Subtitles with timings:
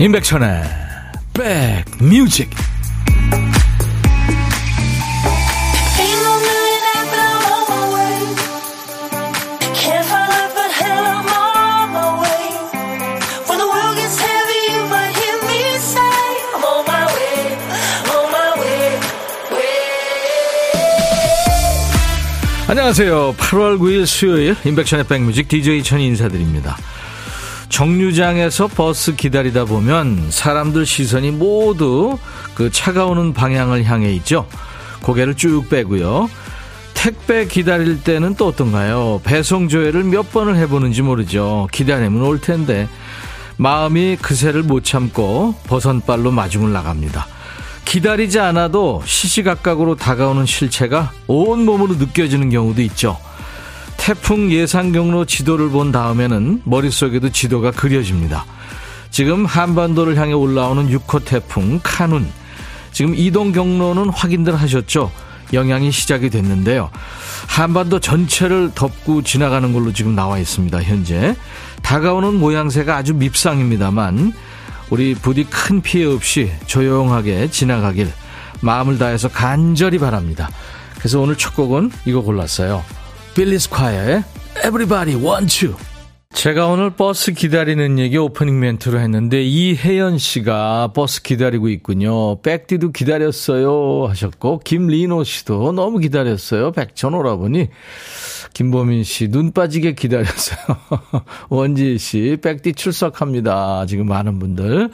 [0.00, 0.62] 임백천의
[1.34, 2.48] 백뮤직
[22.68, 23.34] 안녕하세요.
[23.34, 26.78] 8월 9일 수요일 임백천의 백뮤직 DJ 천이 인사드립니다.
[27.80, 32.18] 정류장에서 버스 기다리다 보면 사람들 시선이 모두
[32.54, 34.46] 그 차가 오는 방향을 향해 있죠.
[35.00, 36.28] 고개를 쭉 빼고요.
[36.92, 39.22] 택배 기다릴 때는 또 어떤가요?
[39.24, 41.68] 배송 조회를 몇 번을 해보는지 모르죠.
[41.72, 42.86] 기다리면 올 텐데
[43.56, 47.26] 마음이 그새를 못 참고 버선발로 마중을 나갑니다.
[47.86, 53.16] 기다리지 않아도 시시각각으로 다가오는 실체가 온몸으로 느껴지는 경우도 있죠.
[54.00, 58.46] 태풍 예상 경로 지도를 본 다음에는 머릿속에도 지도가 그려집니다.
[59.10, 62.26] 지금 한반도를 향해 올라오는 6호 태풍 카눈.
[62.92, 65.12] 지금 이동 경로는 확인들 하셨죠?
[65.52, 66.90] 영향이 시작이 됐는데요.
[67.46, 70.82] 한반도 전체를 덮고 지나가는 걸로 지금 나와 있습니다.
[70.82, 71.36] 현재
[71.82, 74.32] 다가오는 모양새가 아주 밉상입니다만
[74.88, 78.10] 우리 부디 큰 피해 없이 조용하게 지나가길
[78.62, 80.48] 마음을 다해서 간절히 바랍니다.
[80.98, 82.82] 그래서 오늘 첫 곡은 이거 골랐어요.
[83.34, 84.24] 빌리 스콰이어의
[84.58, 85.76] Everybody Wants You.
[86.32, 92.40] 제가 오늘 버스 기다리는 얘기 오프닝 멘트로 했는데 이혜연 씨가 버스 기다리고 있군요.
[92.42, 96.70] 백디도 기다렸어요 하셨고 김리노 씨도 너무 기다렸어요.
[96.72, 97.68] 백천 오라버니
[98.54, 100.58] 김보민 씨 눈 빠지게 기다렸어요.
[101.50, 103.86] 원지 씨 백디 출석합니다.
[103.86, 104.90] 지금 많은 분들.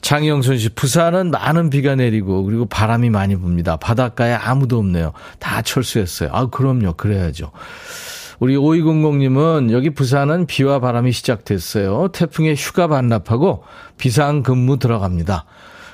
[0.00, 3.78] 장영순 씨 부산은 많은 비가 내리고 그리고 바람이 많이 붑니다.
[3.78, 5.12] 바닷가에 아무도 없네요.
[5.38, 6.30] 다 철수했어요.
[6.32, 6.94] 아 그럼요.
[6.94, 7.50] 그래야죠.
[8.38, 12.08] 우리 5200님은 여기 부산은 비와 바람이 시작됐어요.
[12.08, 13.64] 태풍에 휴가 반납하고
[13.96, 15.44] 비상 근무 들어갑니다.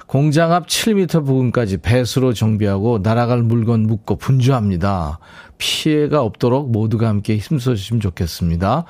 [0.07, 5.19] 공장 앞 7m 부근까지 배수로 정비하고 날아갈 물건 묻고 분주합니다.
[5.57, 8.85] 피해가 없도록 모두가 함께 힘써주시면 좋겠습니다.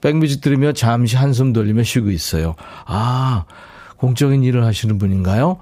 [0.00, 2.56] 백뮤직 들으며 잠시 한숨 돌리며 쉬고 있어요.
[2.84, 3.44] 아,
[3.96, 5.58] 공적인 일을 하시는 분인가요?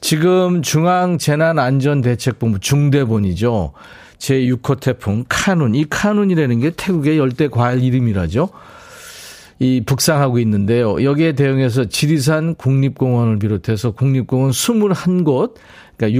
[0.00, 3.72] 지금 중앙재난안전대책본부 중대본이죠.
[4.18, 5.74] 제6호 태풍 카눈.
[5.74, 8.48] 이 카눈이라는 게 태국의 열대 과일 이름이라죠.
[9.58, 11.02] 이 북상하고 있는데요.
[11.02, 15.54] 여기에 대응해서 지리산 국립공원을 비롯해서 국립공원 21곳,
[15.96, 16.18] 그러니까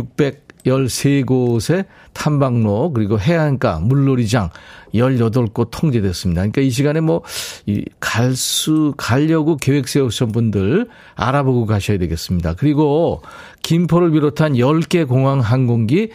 [0.66, 4.50] 613곳의 탐방로, 그리고 해안가, 물놀이장
[4.94, 6.42] 18곳 통제됐습니다.
[6.42, 7.22] 그러니까 이 시간에 뭐,
[7.66, 12.54] 이, 갈 수, 가려고 계획 세우신 분들 알아보고 가셔야 되겠습니다.
[12.54, 13.22] 그리고
[13.62, 16.10] 김포를 비롯한 10개 공항 항공기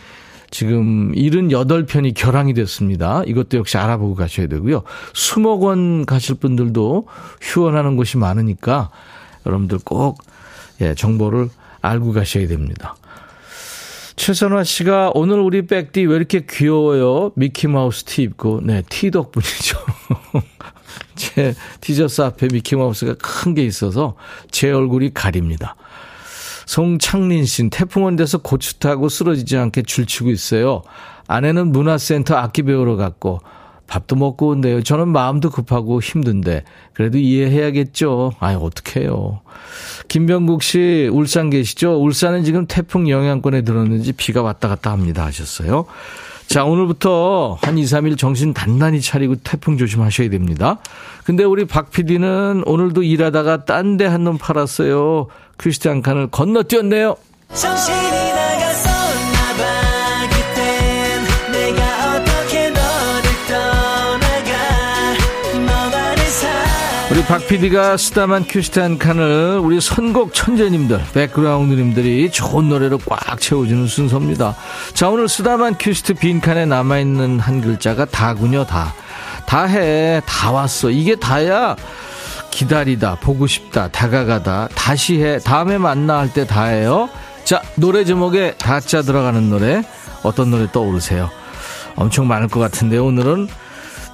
[0.49, 3.23] 지금 78편이 결항이 됐습니다.
[3.25, 4.83] 이것도 역시 알아보고 가셔야 되고요.
[5.13, 7.07] 수목 원 가실 분들도
[7.41, 8.89] 휴원하는 곳이 많으니까
[9.45, 10.19] 여러분들 꼭
[10.81, 11.49] 예, 정보를
[11.81, 12.95] 알고 가셔야 됩니다.
[14.17, 17.31] 최선화 씨가 오늘 우리 백디 왜 이렇게 귀여워요?
[17.35, 19.77] 미키마우스 티 입고, 네, 티 덕분이죠.
[21.15, 24.15] 제 티셔츠 앞에 미키마우스가 큰 게 있어서
[24.51, 25.75] 제 얼굴이 가립니다.
[26.65, 30.81] 송창린 씨는 태풍 온 데서 고추 타고 쓰러지지 않게 줄치고 있어요.
[31.27, 33.39] 아내는 문화센터 악기 배우러 갔고
[33.87, 34.83] 밥도 먹고 온대요.
[34.83, 38.33] 저는 마음도 급하고 힘든데 그래도 이해해야겠죠.
[38.39, 39.39] 아유 어떡해요.
[40.07, 42.01] 김병국 씨 울산 계시죠?
[42.01, 45.85] 울산은 지금 태풍 영향권에 들었는지 비가 왔다 갔다 합니다 하셨어요.
[46.47, 50.77] 자, 오늘부터 한 2, 3일 정신 단단히 차리고 태풍 조심하셔야 됩니다.
[51.25, 55.27] 근데 우리 박 PD는 오늘도 일하다가 딴 데 한 놈 팔았어요.
[55.57, 57.17] 크리스티안 칸을 건너뛰었네요.
[57.49, 58.26] 우리
[67.27, 74.55] 박 PD가 쓰다만 큐스탄 칸을 우리 선곡 천재님들, 백그라운드님들이 좋은 노래로 꽉 채워주는 순서입니다.
[74.93, 78.93] 자, 오늘 쓰다만 큐시트 빈칸에 남아있는 한 글자가 다군요, 다.
[79.45, 80.89] 다 해, 다 왔어.
[80.89, 81.75] 이게 다야.
[82.49, 87.09] 기다리다, 보고 싶다, 다가가다, 다시 해, 다음에 만나 할 때다 해요.
[87.43, 89.83] 자, 노래 제목에 다자 들어가는 노래,
[90.23, 91.29] 어떤 노래 떠오르세요?
[91.97, 93.49] 엄청 많을 것 같은데, 오늘은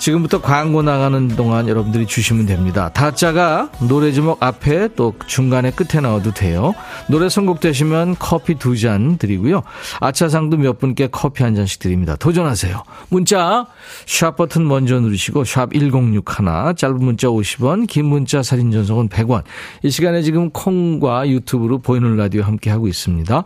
[0.04, 2.90] 지금부터 광고 나가는 동안 여러분들이 주시면 됩니다.
[2.90, 6.74] 다자가 노래 제목 앞에 또 중간에 끝에 나와도 돼요.
[7.08, 9.62] 노래 선곡되시면 커피 두 잔 드리고요.
[10.02, 12.18] 아차상도 몇 분께 커피 한 잔씩 드립니다.
[12.18, 12.84] 도전하세요.
[13.08, 13.66] 문자
[14.06, 19.44] 샵 버튼 먼저 누르시고 샵 1061, 짧은 문자 50원, 긴 문자 사진 전송은 100원.
[19.84, 23.46] 이 시간에 지금 콩과 유튜브로 보이는 라디오 함께 하고 있습니다.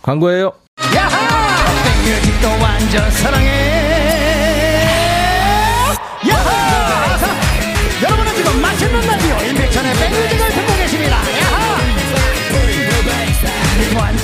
[0.00, 0.52] 광고예요.
[0.96, 1.58] 야하!
[1.84, 3.77] 백뮤직도 완전 사랑해.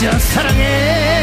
[0.05, 1.14] 그저 사랑해.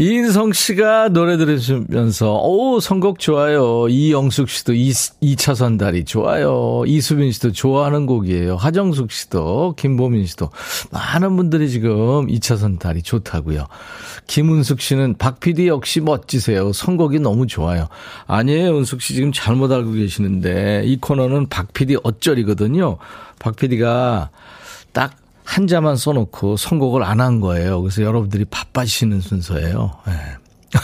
[0.00, 3.86] 김은성 씨가 노래 들으시면서, 오, 선곡 좋아요.
[3.86, 6.84] 이영숙 씨도 2, 2차선 다리 좋아요.
[6.86, 8.56] 이수빈 씨도 좋아하는 곡이에요.
[8.56, 10.48] 하정숙 씨도, 김보민 씨도.
[10.90, 13.66] 많은 분들이 지금 2차선 다리 좋다고요.
[14.26, 16.72] 김은숙 씨는 박 PD 역시 멋지세요.
[16.72, 17.88] 선곡이 너무 좋아요.
[18.26, 22.96] 아니에요, 은숙 씨 지금 잘못 알고 계시는데, 이 코너는 박 PD 어쩔이거든요.
[23.38, 24.30] 박 PD가
[24.92, 25.19] 딱
[25.50, 27.82] 한자만 써놓고 선곡을 안 한 거예요.
[27.82, 29.90] 그래서 여러분들이 바빠지시는 순서예요.
[30.06, 30.12] 네.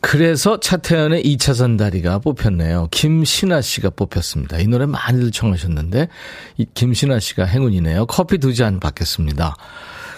[0.00, 2.88] 그래서 차태현의 2차선 다리가 뽑혔네요.
[2.90, 4.58] 김신아 씨가 뽑혔습니다.
[4.58, 6.08] 이 노래 많이들 청하셨는데,
[6.74, 8.06] 김신아 씨가 행운이네요.
[8.06, 9.54] 커피 두 잔 받겠습니다.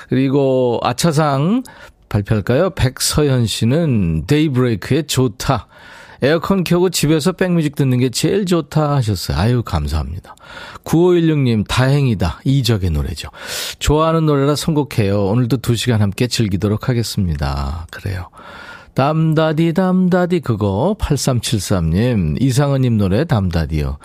[0.08, 1.62] 그리고 아차상
[2.08, 2.70] 발표할까요?
[2.70, 5.66] 백서현 씨는 데이브레이크의 좋다.
[6.24, 9.36] 에어컨 켜고 집에서 백뮤직 듣는 게 제일 좋다 하셨어요.
[9.36, 10.34] 아유, 감사합니다.
[10.82, 12.40] 9516님, 다행이다.
[12.44, 13.28] 이적의 노래죠.
[13.78, 15.22] 좋아하는 노래라 선곡해요.
[15.26, 17.86] 오늘도 2시간 함께 즐기도록 하겠습니다.
[17.90, 18.30] 그래요.
[18.94, 20.96] 담다디, 담다디, 그거.
[20.98, 23.98] 8373님, 이상은님 노래, 담다디요.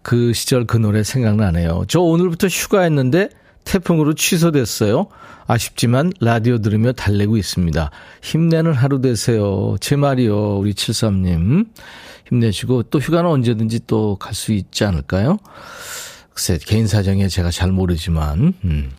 [0.00, 1.84] 그 시절 그 노래 생각나네요.
[1.86, 3.28] 저 오늘부터 휴가했는데
[3.68, 5.08] 태풍으로 취소됐어요.
[5.46, 7.90] 아쉽지만 라디오 들으며 달래고 있습니다.
[8.22, 9.76] 힘내는 하루 되세요.
[9.80, 10.56] 제 말이요.
[10.58, 11.68] 우리 73님.
[12.28, 15.38] 힘내시고 또 휴가는 언제든지 또 갈 수 있지 않을까요?
[16.34, 18.90] 글쎄 개인 사정에 제가 잘 모르지만 음.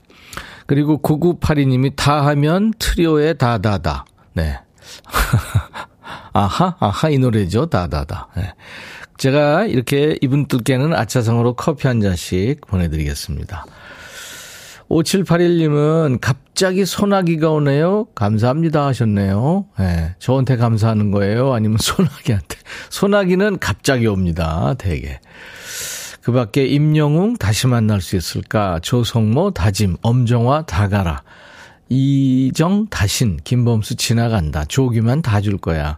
[0.66, 4.06] 그리고 9982님이 다 하면 트리오의 다다다.
[4.33, 4.60] 네.
[6.33, 7.68] 아하, 아하, 이 노래죠.
[7.68, 8.27] 다다다.
[8.36, 8.54] 네.
[9.18, 13.66] 제가 이렇게 이분들께는 아차상으로 커피 한 잔씩 보내드리겠습니다.
[14.90, 18.06] 5781님은 갑자기 소나기가 오네요.
[18.16, 19.66] 감사합니다 하셨네요.
[19.78, 21.54] 네, 저한테 감사하는 거예요?
[21.54, 22.58] 아니면 소나기한테?
[22.90, 24.74] 소나기는 갑자기 옵니다.
[24.78, 25.20] 되게.
[26.22, 28.80] 그 밖에 임영웅 다시 만날 수 있을까?
[28.82, 31.24] 조성모 다짐, 엄정화 다가라.
[31.92, 34.66] 이정 다신, 김범수 지나간다.
[34.66, 35.98] 조기만 다 줄 거야.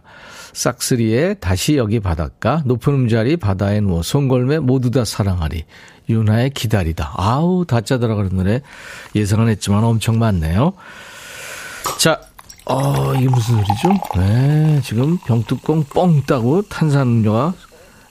[0.54, 5.64] 싹스리에 다시 여기 바닷가, 높은 음자리 바다에 누워, 송골매 모두 다 사랑하리.
[6.08, 7.12] 윤하의 기다리다.
[7.16, 8.60] 아우, 다짜 들어가는 노래
[9.14, 10.72] 예상은 했지만 엄청 많네요.
[11.98, 12.20] 자,
[12.64, 14.00] 어, 이게 무슨 소리죠?
[14.16, 17.54] 네, 지금 병뚜껑 뻥 따고 탄산음료가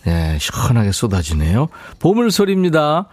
[0.03, 1.67] 네, 시원하게 쏟아지네요.
[1.99, 3.07] 보물소리입니다.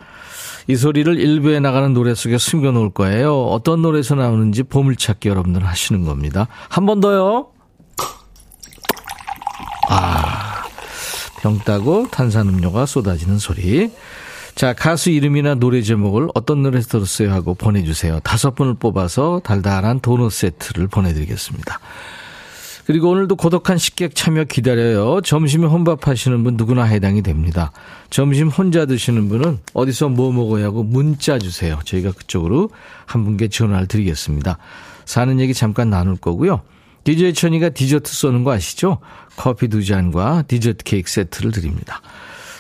[0.69, 3.45] 이 소리를 일부에 나가는 노래 속에 숨겨놓을 거예요.
[3.47, 6.47] 어떤 노래에서 나오는지 보물찾기 여러분들 하시는 겁니다.
[6.69, 7.49] 한 번 더요.
[9.89, 10.65] 아,
[11.41, 13.91] 병 따고 탄산음료가 쏟아지는 소리.
[14.59, 18.19] 자, 가수 이름이나 노래 제목을 어떤 노래에서 들었어요 하고 보내주세요.
[18.25, 21.79] 다섯 분을 뽑아서 달달한 도넛 세트를 보내드리겠습니다.
[22.85, 25.21] 그리고 오늘도 고독한 식객 참여 기다려요.
[25.21, 27.71] 점심에 혼밥 하시는 분 누구나 해당이 됩니다.
[28.11, 31.79] 점심 혼자 드시는 분은 어디서 뭐 먹어야 하고 문자 주세요.
[31.85, 32.71] 저희가 그쪽으로
[33.07, 34.59] 한 분께 전화를 드리겠습니다.
[35.05, 36.63] 사는 얘기 잠깐 나눌 거고요.
[37.05, 38.99] DJ 천이가 디저트 쏘는 거 아시죠?
[39.37, 42.03] 커피 두 잔과 디저트 케이크 세트를 드립니다.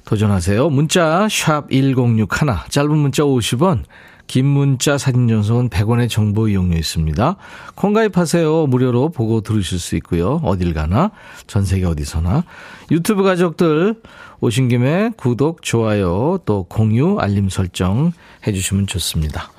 [0.08, 0.70] 도전하세요.
[0.70, 2.26] 문자 1061,
[2.70, 3.82] 짧은 문자 50원,
[4.26, 7.36] 긴 문자 사진 전송은 100원의 정보 이용료 있습니다.
[7.74, 8.68] 콩 가입하세요.
[8.68, 10.40] 무료로 보고 들으실 수 있고요.
[10.44, 11.10] 어딜 가나
[11.46, 12.44] 전 세계 어디서나
[12.90, 13.96] 유튜브 가족들
[14.40, 18.12] 오신 김에 구독, 좋아요, 또 공유, 알림 설정
[18.46, 19.50] 해주시면 좋습니다.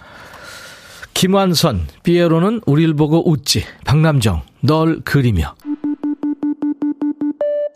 [1.13, 3.65] 김완선, 비에로는 우릴 보고 웃지.
[3.86, 5.53] 박남정, 널 그리며.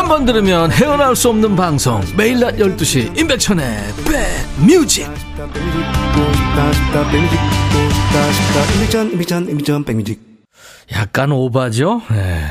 [0.00, 5.06] 한 번 들으면 헤어나올 수 없는 방송 매일 낮 12시 임백천의 백뮤직
[10.92, 12.00] 약간 오바죠?
[12.10, 12.46] 네.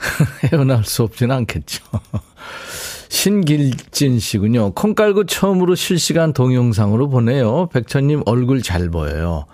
[0.50, 1.84] 헤어나올 수 없지는 않겠죠.
[3.10, 4.72] 신길진 씨군요.
[4.72, 7.68] 콩 깔고 처음으로 실시간 동영상으로 보내요.
[7.68, 9.44] 백천님 얼굴 잘 보여요.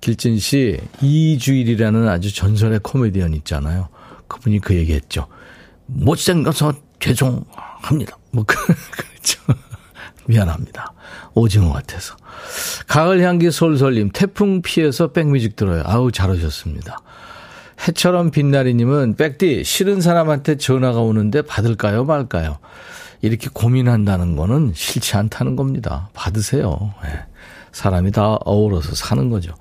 [0.00, 3.88] 길진 씨, 이주일이라는 아주 전설의 코미디언 있잖아요.
[4.26, 5.28] 그분이 그 얘기 했죠.
[5.86, 8.16] 못생겨서 죄송합니다.
[8.30, 8.56] 뭐, 그,
[8.90, 9.40] 그렇죠.
[10.26, 10.92] 미안합니다.
[11.34, 12.16] 오징어 같아서.
[12.86, 15.82] 가을 향기 솔솔님, 태풍 피해서 백뮤직 들어요.
[15.86, 16.98] 아우, 잘하셨습니다.
[17.86, 22.58] 해처럼 빛나리님은 백디, 싫은 사람한테 전화가 오는데 받을까요, 말까요?
[23.22, 26.08] 이렇게 고민한다는 거는 싫지 않다는 겁니다.
[26.12, 26.94] 받으세요.
[27.02, 27.10] 네.
[27.72, 29.54] 사람이 다 어우러서 사는 거죠.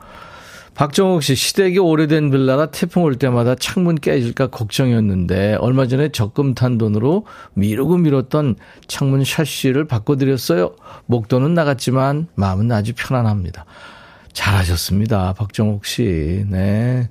[0.77, 6.77] 박정욱 씨, 시댁이 오래된 빌라라 태풍 올 때마다 창문 깨질까 걱정이었는데, 얼마 전에 적금 탄
[6.77, 8.57] 돈으로 미루고 미뤘던
[8.87, 10.75] 창문 샤시를 바꿔드렸어요.
[11.07, 13.65] 목돈은 나갔지만, 마음은 아주 편안합니다.
[14.33, 15.33] 잘하셨습니다.
[15.33, 16.45] 박정욱 씨.
[16.47, 17.09] 네.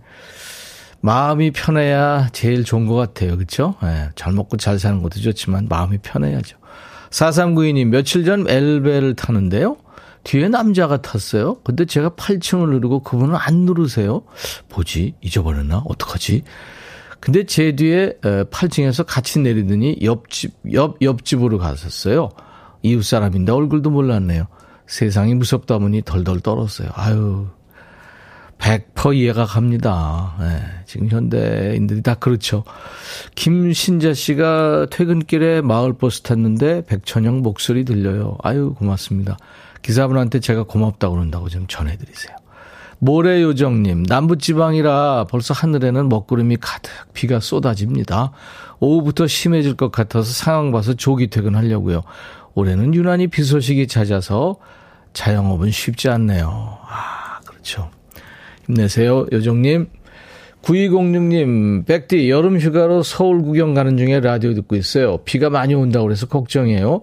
[1.01, 3.37] 마음이 편해야 제일 좋은 것 같아요.
[3.37, 3.75] 그쵸?
[3.83, 6.57] 네, 잘 먹고 잘 사는 것도 좋지만, 마음이 편해야죠.
[7.11, 9.77] 4392님, 며칠 전 엘베를 타는데요.
[10.27, 11.61] 뒤에 남자가 탔어요.
[11.63, 14.23] 근데 제가 8층을 누르고 그분은 안 누르세요.
[14.75, 15.15] 뭐지?
[15.21, 15.85] 잊어버렸나?
[15.87, 16.43] 어떡하지?
[17.21, 22.31] 근데 제 뒤에 8층에서 같이 내리더니 옆집, 옆, 옆집으로 갔었어요.
[22.83, 24.49] 이웃 사람인데 얼굴도 몰랐네요.
[24.89, 26.89] 세상이 무섭다 보니 덜덜 떨었어요.
[26.95, 27.47] 아유,
[28.59, 30.35] 100% 이해가 갑니다.
[30.41, 32.65] 네, 지금 현대인들이 다 그렇죠.
[33.37, 38.39] 김신자 씨가 퇴근길에 마을버스 탔는데 백천영 목소리 들려요.
[38.43, 39.37] 아유, 고맙습니다.
[39.87, 42.35] 기사분한테 제가 고맙다고 그런다고 좀 전해드리세요.
[42.99, 48.33] 모래요정님, 남부지방이라 벌써 하늘에는 먹구름이 가득 비가 쏟아집니다.
[48.81, 52.03] 오후부터 심해질 것 같아서 상황 봐서 조기 퇴근하려고요.
[52.55, 54.57] 올해는 유난히 비 소식이 잦아서
[55.13, 56.79] 자영업은 쉽지 않네요.
[56.83, 57.89] 아, 그렇죠.
[58.67, 59.87] 힘내세요, 요정님.
[60.63, 65.19] 9206님, 백디, 여름 휴가로 서울 구경 가는 중에 라디오 듣고 있어요.
[65.19, 67.03] 비가 많이 온다고 그래서 걱정이에요.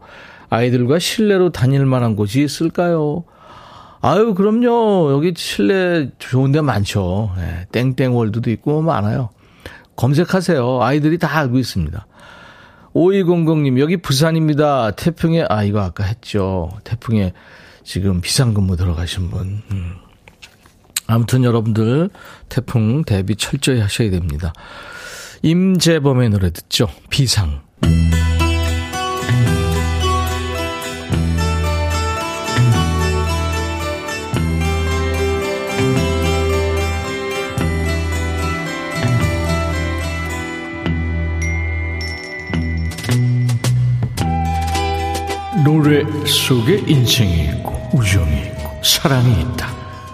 [0.54, 3.24] 아이들과 실내로 다닐 만한 곳이 있을까요?
[4.02, 5.12] 아유, 그럼요.
[5.12, 7.32] 여기 실내 좋은 데 많죠.
[7.38, 9.30] 네, 땡땡월드도 있고 많아요.
[9.96, 10.82] 검색하세요.
[10.84, 12.06] 아이들이 다 알고 있습니다.
[12.94, 14.92] 5200님, 여기 부산입니다.
[14.92, 16.70] 태풍에, 아, 이거 아까 했죠.
[16.84, 17.34] 태풍에
[17.84, 19.64] 지금 비상근무 들어가신 분.
[19.72, 19.96] 음.
[21.08, 22.12] 아무튼 여러분들
[22.50, 24.54] 태풍 대비 철저히 하셔야 됩니다.
[25.42, 26.88] 임재범의 노래 듣죠.
[27.10, 27.62] 비상.
[45.64, 49.70] 노래 속에 인생이 있고 우정이 있고 사랑이 있다.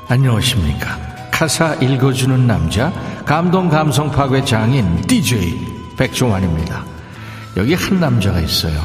[0.08, 1.00] 안녕하십니까.
[1.32, 2.92] 가사 읽어주는 남자
[3.26, 6.86] 감동 감성 파괴 장인 DJ 백종환입니다.
[7.58, 8.80] 여기 한 남자가 있어요.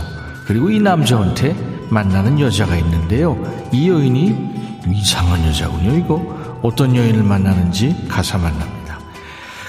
[0.47, 1.55] 그리고 이 남자한테
[1.91, 3.37] 만나는 여자가 있는데요.
[3.71, 5.99] 이 여인이 이상한 여자군요.
[5.99, 8.99] 이거 어떤 여인을 만나는지 가사 만납니다.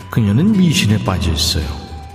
[0.10, 1.66] 그녀는 미신에 빠져 있어요.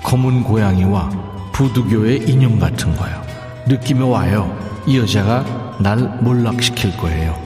[0.02, 1.10] 검은 고양이와
[1.52, 3.22] 부두교의 인형 같은 거요.
[3.66, 4.69] 느낌이 와요.
[4.86, 7.40] 이 여자가 날 몰락시킬 거예요.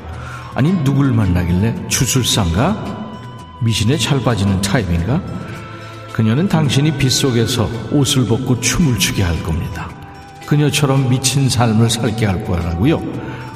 [0.55, 3.05] 아니 누굴 만나길래 주술사인가?
[3.61, 5.21] 미신에 잘 빠지는 타입인가?
[6.13, 9.91] 그녀는 당신이 빗속에서 옷을 벗고 춤을 추게 할 겁니다.
[10.47, 13.03] 그녀처럼 미친 삶을 살게 할 거라고요.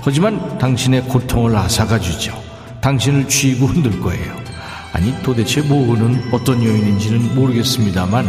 [0.02, 2.40] 하지만 당신의 고통을 앗아가 주죠.
[2.80, 4.34] 당신을 쥐고 흔들 거예요.
[4.92, 8.28] 아니 도대체 뭐는 어떤 요인인지는 모르겠습니다만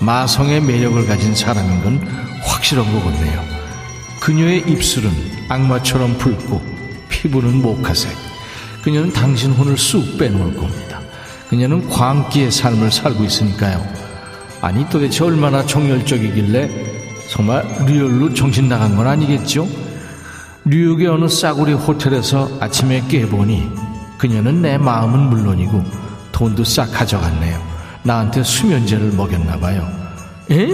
[0.00, 2.00] 마성의 매력을 가진 사람인 건
[2.42, 3.51] 확실한 것 같네요.
[4.22, 5.10] 그녀의 입술은
[5.48, 6.62] 악마처럼 붉고
[7.08, 8.12] 피부는 모카색.
[8.80, 11.00] 그녀는 당신 혼을 쑥 빼놓을 겁니다.
[11.48, 13.84] 그녀는 광기의 삶을 살고 있으니까요.
[14.60, 16.70] 아니 도대체 얼마나 정열적이길래
[17.30, 19.66] 정말 리얼로 정신 나간 건 아니겠죠?
[20.66, 23.68] 뉴욕의 어느 싸구리 호텔에서 아침에 깨보니
[24.18, 25.84] 그녀는 내 마음은 물론이고
[26.30, 27.60] 돈도 싹 가져갔네요.
[28.04, 29.84] 나한테 수면제를 먹였나 봐요.
[30.48, 30.68] 에?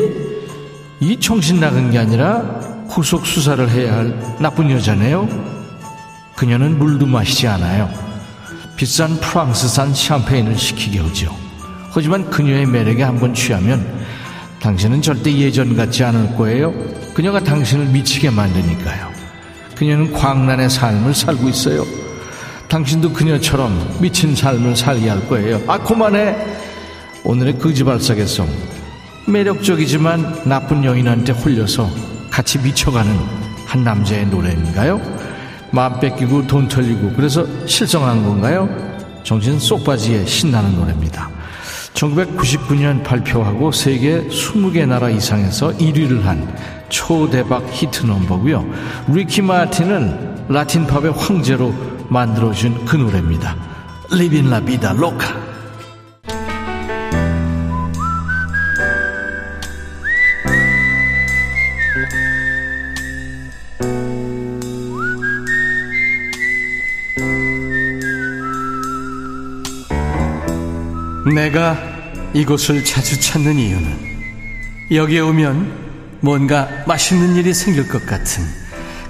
[1.01, 5.29] 이 정신 나간 게 아니라 후속 수사를 해야 할 나쁜 여자네요.
[6.37, 7.91] 그녀는 물도 마시지 않아요.
[8.77, 11.35] 비싼 프랑스산 샴페인을 시키게 하죠.
[11.91, 14.07] 하지만 그녀의 매력에 한번 취하면
[14.61, 16.73] 당신은 절대 예전 같지 않을 거예요.
[17.15, 19.09] 그녀가 당신을 미치게 만드니까요.
[19.77, 21.85] 그녀는 광란의 삶을 살고 있어요.
[22.69, 25.61] 당신도 그녀처럼 미친 삶을 살게 할 거예요.
[25.67, 26.37] 아, 그만해!
[27.25, 28.49] 오늘의 거지발사계성.
[29.27, 32.08] 매력적이지만 나쁜 여인한테 홀려서
[32.39, 33.19] 같이 미쳐가는
[33.67, 35.01] 한 남자의 노래인가요?
[35.73, 38.69] 마음 뺏기고 돈 털리고 그래서 실성한 건가요?
[39.25, 41.29] 정신 쏙빠지에 신나는 노래입니다.
[41.95, 46.49] 1999년 발표하고 세계 20개 나라 이상에서 1위를 한
[46.91, 48.65] 초대박 히트 넘버고요.
[49.09, 51.75] 리키 마틴은 라틴 팝의 황제로
[52.09, 53.57] 만들어준 그 노래입니다.
[54.13, 55.48] La vida loca.
[71.35, 71.77] 내가
[72.35, 74.09] 이곳을 자주 찾는 이유는
[74.93, 78.45] 여기에 오면 뭔가 맛있는 일이 생길 것 같은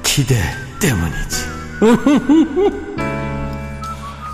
[0.02, 0.36] 기대
[0.80, 1.44] 때문이지.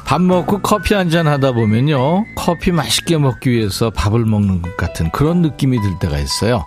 [0.05, 2.25] 밥 먹고 커피 한 잔 하다 보면요.
[2.37, 6.65] 커피 맛있게 먹기 위해서 밥을 먹는 것 같은 그런 느낌이 들 때가 있어요.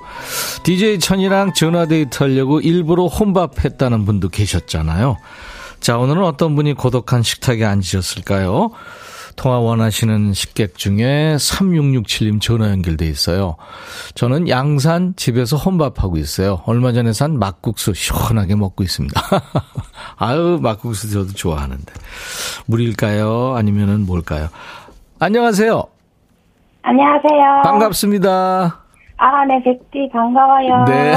[0.64, 5.18] DJ 천이랑 전화데이트 하려고 일부러 혼밥 했다는 분도 계셨잖아요.
[5.80, 8.72] 자, 오늘은 어떤 분이 고독한 식탁에 앉으셨을까요?
[9.38, 13.56] 통화 원하시는 식객 중에 3667님 전화 연결돼 있어요.
[14.16, 16.62] 저는 양산 집에서 혼밥하고 있어요.
[16.66, 19.22] 얼마 전에 산 막국수 시원하게 먹고 있습니다.
[20.18, 21.94] 아유, 막국수 저도 좋아하는데.
[22.66, 23.54] 물일까요?
[23.56, 24.48] 아니면은 뭘까요?
[25.20, 25.84] 안녕하세요.
[26.82, 27.62] 안녕하세요.
[27.64, 28.82] 반갑습니다.
[29.18, 30.86] 아, 네, 백디 반가워요.
[30.86, 31.16] 네.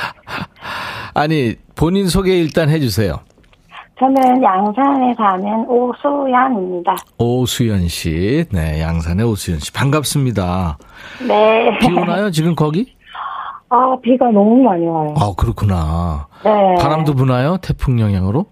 [1.14, 3.20] 아니, 본인 소개 일단 해주세요.
[4.02, 6.96] 저는 양산에 사는 오수연입니다.
[7.18, 8.44] 오수연 씨.
[8.50, 9.72] 네, 양산의 오수연 씨.
[9.72, 10.76] 반갑습니다.
[11.28, 11.78] 네.
[11.78, 12.96] 비 오나요, 지금 거기?
[13.68, 15.14] 아, 비가 너무 많이 와요.
[15.16, 16.26] 아, 그렇구나.
[16.42, 16.82] 네.
[16.82, 17.58] 바람도 부나요?
[17.58, 18.46] 태풍 영향으로?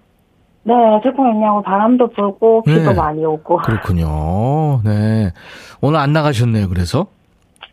[0.62, 2.94] 네, 태풍 영향으로 바람도 불고 비도 네.
[2.94, 3.56] 많이 오고.
[3.56, 4.82] 그렇군요.
[4.84, 5.32] 네.
[5.80, 7.08] 오늘 안 나가셨네요, 그래서?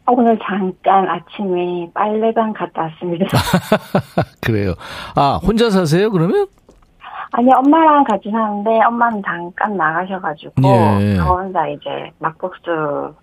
[0.07, 3.27] 아, 오늘 잠깐 아침에 빨래방 갔다 왔습니다.
[4.41, 4.73] 그래요.
[5.15, 6.47] 아, 혼자 사세요, 그러면?
[7.31, 10.53] 아니, 엄마랑 같이 사는데 엄마는 잠깐 나가셔가지고
[11.01, 11.15] 예.
[11.17, 13.13] 저 혼자 이제 막국수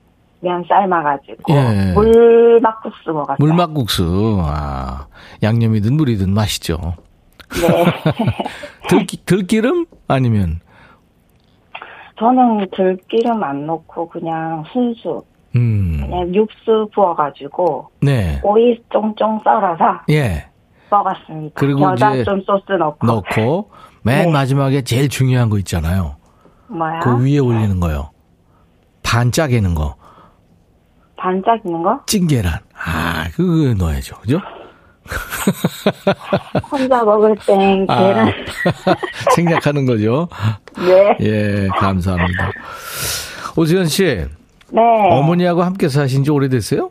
[0.40, 1.92] 면 삶아가지고 예.
[1.94, 3.36] 물 막국수 먹었어요.
[3.38, 4.42] 물막국수.
[4.44, 5.06] 아,
[5.42, 6.94] 양념이든 물이든 맛있죠.
[7.60, 7.84] 네.
[8.88, 9.86] 들기, 들기름?
[10.08, 10.60] 아니면,
[12.18, 15.22] 저는 들기름 안 넣고 그냥 순수
[15.56, 18.40] 음, 그냥 육수 부어가지고 네.
[18.42, 20.46] 오이 쫑쫑 썰어서 예.
[20.90, 21.54] 먹었습니다.
[21.54, 23.70] 그리고 겨자 이제 좀 소스 넣고 넣고,
[24.04, 24.32] 맨 네.
[24.32, 26.16] 마지막에 제일 중요한 거 있잖아요.
[26.68, 28.10] 뭐야 그 위에 올리는 거요.
[29.02, 29.96] 반짝이는 거.
[31.16, 32.52] 반짝 있는 거 찐계란.
[32.74, 34.16] 아, 그거 넣어야죠.
[34.18, 34.38] 그죠?
[36.70, 38.32] 혼자 먹을 땐 아, 계란
[39.34, 40.28] 생략하는 거죠.
[40.76, 41.16] 네.
[41.20, 42.50] 예, 감사합니다.
[43.56, 44.26] 오수연 씨,
[44.68, 44.80] 네.
[45.12, 46.90] 어머니하고 함께 사신 지 오래됐어요?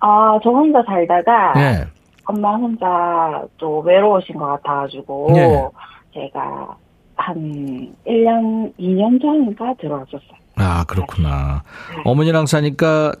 [0.00, 1.86] 아, 저 혼자 살다가 예.
[2.26, 5.68] 엄마 혼자 또 외로우신 것 같아가지고 네.
[6.14, 6.76] 제가
[7.16, 10.20] 한 1년, 2년 전인가 들어왔었어요.
[10.56, 11.62] 아, 그렇구나.
[12.04, 13.12] 어머니랑 사니까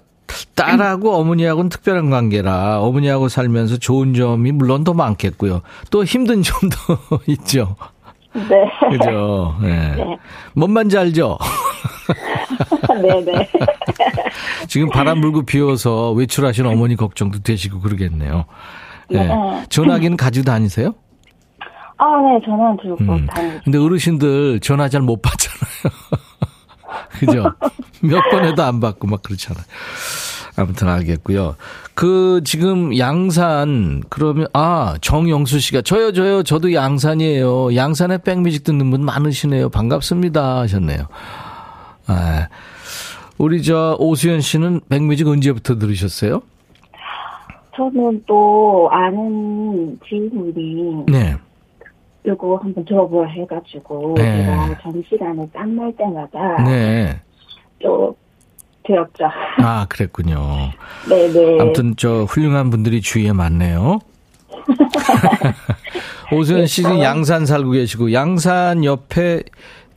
[0.56, 5.60] 딸하고 어머니하고는 특별한 관계라 어머니하고 살면서 좋은 점이 물론 더 많겠고요.
[5.90, 6.76] 또 힘든 점도
[7.28, 7.76] 있죠.
[8.32, 8.88] 네.
[8.90, 9.54] 그죠?
[9.62, 9.68] 예.
[9.68, 10.18] 네.
[10.54, 11.38] 뭔 말인지 알죠?
[13.00, 13.48] 네네.
[14.66, 18.44] 지금 바람 불고 비 와서 외출하시는 어머니 걱정도 되시고 그러겠네요.
[19.10, 19.18] 예.
[19.18, 19.64] 네.
[19.68, 20.94] 전화기는 가지고 다니세요?
[21.96, 23.26] 아, 네, 전화 들고 음.
[23.26, 23.60] 다니고.
[23.64, 25.94] 근데 어르신들 전화 잘 못 받잖아요.
[27.20, 27.44] 그죠?
[28.00, 29.64] 몇 번 해도 안 받고 막 그렇잖아요.
[30.56, 31.56] 아무튼 알겠고요.
[31.94, 37.74] 그 지금 양산 그러면 아 정영수 씨가 저요 저요 저도 양산이에요.
[37.74, 39.68] 양산에 백뮤직 듣는 분 많으시네요.
[39.70, 41.06] 반갑습니다 하셨네요.
[42.06, 42.48] 아,
[43.38, 46.42] 우리 저 오수연 씨는 백뮤직 언제부터 들으셨어요?
[47.76, 51.36] 저는 또 아는 지인분이 네.
[52.26, 54.44] 이거 한번 들어보라 해가지고 네.
[54.44, 57.20] 제가 점심시간에 땀날 때마다 네.
[57.82, 58.16] 또
[58.86, 59.24] 들었죠.
[59.58, 60.70] 아 그랬군요.
[61.08, 61.60] 네네.
[61.60, 63.98] 아무튼 저 훌륭한 분들이 주위에 많네요.
[66.32, 69.42] 오수연 씨는 양산 살고 계시고 양산 옆에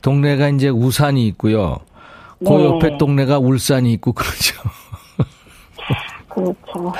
[0.02, 1.78] 동네가 이제 우산이 있고요.
[2.38, 2.64] 그 네.
[2.64, 4.54] 옆에 동네가 울산이 있고 그러죠.
[6.28, 6.92] 그렇죠.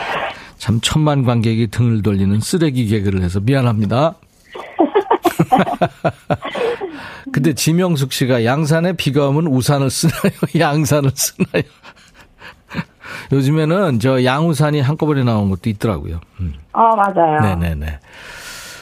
[0.58, 4.14] 참 천만 관객이 등을 돌리는 쓰레기 개그를 해서 미안합니다.
[7.32, 10.32] 근데 지명숙 씨가 양산에 비가 오면 우산을 쓰나요?
[10.58, 11.62] 양산을 쓰나요?
[13.32, 16.20] 요즘에는 저 양우산이 한꺼번에 나온 것도 있더라고요.
[16.40, 16.54] 음.
[16.72, 17.40] 아 맞아요.
[17.40, 18.00] 네네네.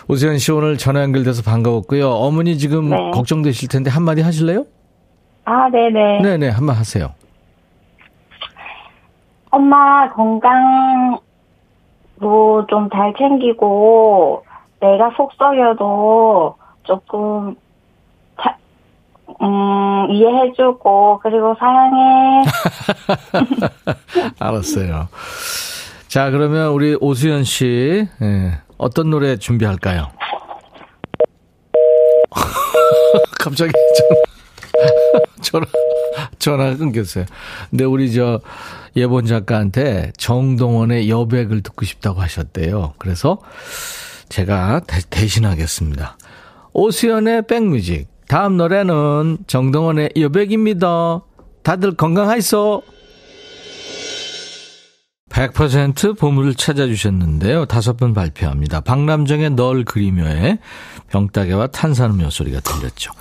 [0.08, 2.08] 오세현 씨 오늘 전화 연결돼서 반가웠고요.
[2.08, 2.96] 어머니 지금 네.
[3.12, 4.64] 걱정되실 텐데 한마디 하실래요?
[5.44, 6.22] 아 네네.
[6.22, 7.12] 네네, 한마디 하세요.
[9.50, 11.18] 엄마 건강
[12.20, 14.44] 도좀잘 챙기고
[14.80, 17.54] 내가 속 썩여도 조금
[18.42, 18.56] 자,
[19.42, 22.44] 음, 이해해주고 그리고 사랑해.
[24.38, 25.08] 알았어요.
[26.08, 30.08] 자, 그러면 우리 오수연 씨, 예, 어떤 노래 준비할까요?
[33.40, 34.20] 갑자기 전화,
[35.42, 35.66] 전화,
[36.38, 37.24] 전화 끊겼어요.
[37.70, 38.40] 근데 우리 저
[38.96, 42.94] 예본 작가한테 정동원의 여백을 듣고 싶다고 하셨대요.
[42.98, 43.38] 그래서
[44.28, 46.18] 제가 대, 대신하겠습니다.
[46.72, 48.08] 오수연의 백뮤직.
[48.28, 51.22] 다음 노래는 정동원의 여백입니다.
[51.62, 52.82] 다들 건강하이소.
[55.30, 57.66] 100% 보물을 찾아주셨는데요.
[57.66, 58.80] 다섯 번 발표합니다.
[58.80, 60.58] 박남정의 널 그리며에
[61.10, 63.12] 병따개와 탄산음료 소리가 들렸죠.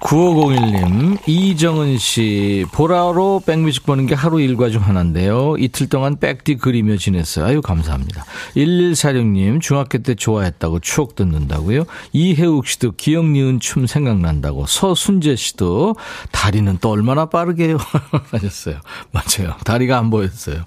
[0.00, 5.56] 9501님, 이정은 씨, 보라로 백뮤직 보는 게 하루 일과 중 하나인데요.
[5.58, 7.44] 이틀 동안 백디 그리며 지냈어요.
[7.44, 8.24] 아유, 감사합니다.
[8.56, 11.84] 1146님, 중학교 때 좋아했다고 추억 듣는다고요.
[12.12, 14.66] 이혜욱 씨도 기억 니은 춤 생각난다고.
[14.66, 15.96] 서순재 씨도
[16.30, 17.78] 다리는 또 얼마나 빠르게요.
[18.30, 18.76] 하셨어요.
[19.10, 19.56] 맞아요.
[19.64, 20.62] 다리가 안 보였어요.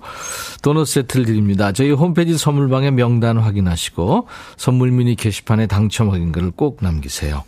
[0.62, 1.72] 도넛 세트를 드립니다.
[1.72, 7.44] 저희 홈페이지 선물방에 명단 확인하시고 선물 미니 게시판에 당첨 확인글을 꼭 남기세요.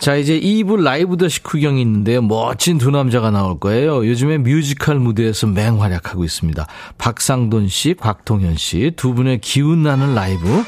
[0.00, 2.22] 자, 이제 2부 라이브도 식후경이 있는데요.
[2.22, 4.06] 멋진 두 남자가 나올 거예요.
[4.06, 6.66] 요즘에 뮤지컬 무대에서 맹활약하고 있습니다.
[6.96, 10.64] 박상돈 씨, 곽동현 씨 두 분의 기운 나는 라이브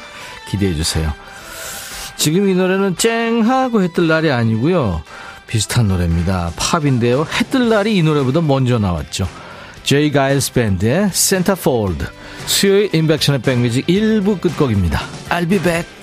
[0.49, 1.11] 기대해 주세요.
[2.15, 5.01] 지금 이 노래는 쨍하고 해뜰 날이 아니고요.
[5.47, 6.51] 비슷한 노래입니다.
[6.55, 7.25] 팝인데요.
[7.39, 9.27] 해뜰 날이 이 노래보다 먼저 나왔죠.
[9.83, 10.11] J.
[10.11, 12.05] Geils Band의 Centerfold.
[12.45, 15.01] 수요일 임백천의 백뮤직 1부 끝곡입니다.
[15.29, 16.02] I'll be back.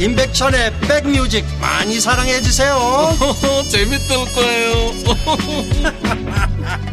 [0.00, 2.78] 임백천의 백뮤직 많이 사랑해 주세요
[3.68, 4.92] 재밌을 거예요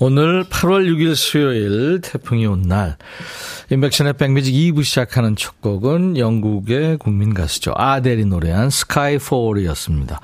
[0.00, 2.96] 오늘 8월 6일 수요일 태풍이 온날
[3.70, 7.72] 인백션의 백뮤직 2부 시작하는 첫 곡은 영국의 국민 가수죠.
[7.74, 10.20] 아델이 노래한 스카이폴이었습니다.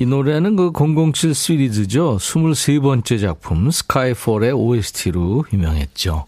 [0.00, 2.16] 이 노래는 그 007 시리즈죠.
[2.16, 6.24] 23번째 작품 스카이폴의 OST로 유명했죠.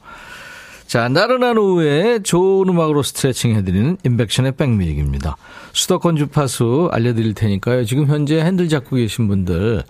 [0.87, 5.39] 자, 나른한 오후에 좋은 음악으로 스트레칭 해드리는 인백션의 백뮤직입니다.
[5.73, 7.87] 수도권 주파수 알려드릴 테니까요.
[7.87, 9.85] 지금 현재 핸들 잡고 계신 분들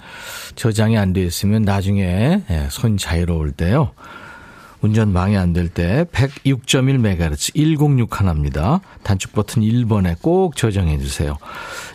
[0.55, 3.91] 저장이 안 돼 있으면 나중에 예, 손 자유로울 때요.
[4.83, 8.81] 운전 방해 안 될 때 106.1MHz 106 하나입니다.
[9.05, 11.39] 단축 버튼 1번에 꼭 저장해 주세요.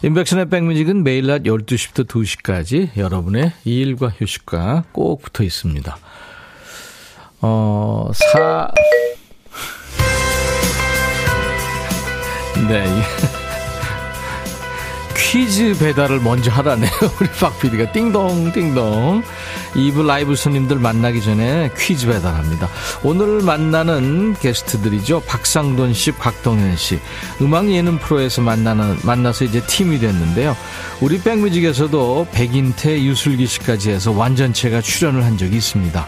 [0.03, 5.97] 인백션의 백뮤직은 매일 낮 12시부터 2시까지 여러분의 일과 휴식과 꼭 붙어 있습니다.
[7.41, 8.71] 어, 사,
[12.67, 12.85] 네.
[15.27, 16.89] 퀴즈 배달을 먼저 하라네요.
[17.19, 19.23] 우리 박 PD가 띵동, 띵동.
[19.73, 22.69] 2부 라이브 손님들 만나기 전에 퀴즈 배달합니다.
[23.03, 25.23] 오늘 만나는 게스트들이죠.
[25.27, 26.97] 박상돈 씨, 곽동현 씨.
[27.41, 30.55] 음악 예능 프로에서 만나는, 만나서 이제 팀이 됐는데요.
[31.01, 36.07] 우리 백뮤직에서도 백인태, 유슬기 씨까지 해서 완전체가 출연을 한 적이 있습니다.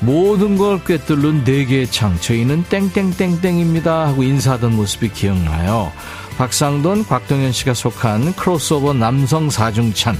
[0.00, 2.18] 모든 걸 꿰뚫는 네 개의 창.
[2.20, 4.08] 저희는 땡땡땡땡입니다.
[4.08, 5.92] 하고 인사하던 모습이 기억나요.
[6.38, 10.18] 박상돈, 곽동현 씨가 속한 크로스오버 남성 사중찬.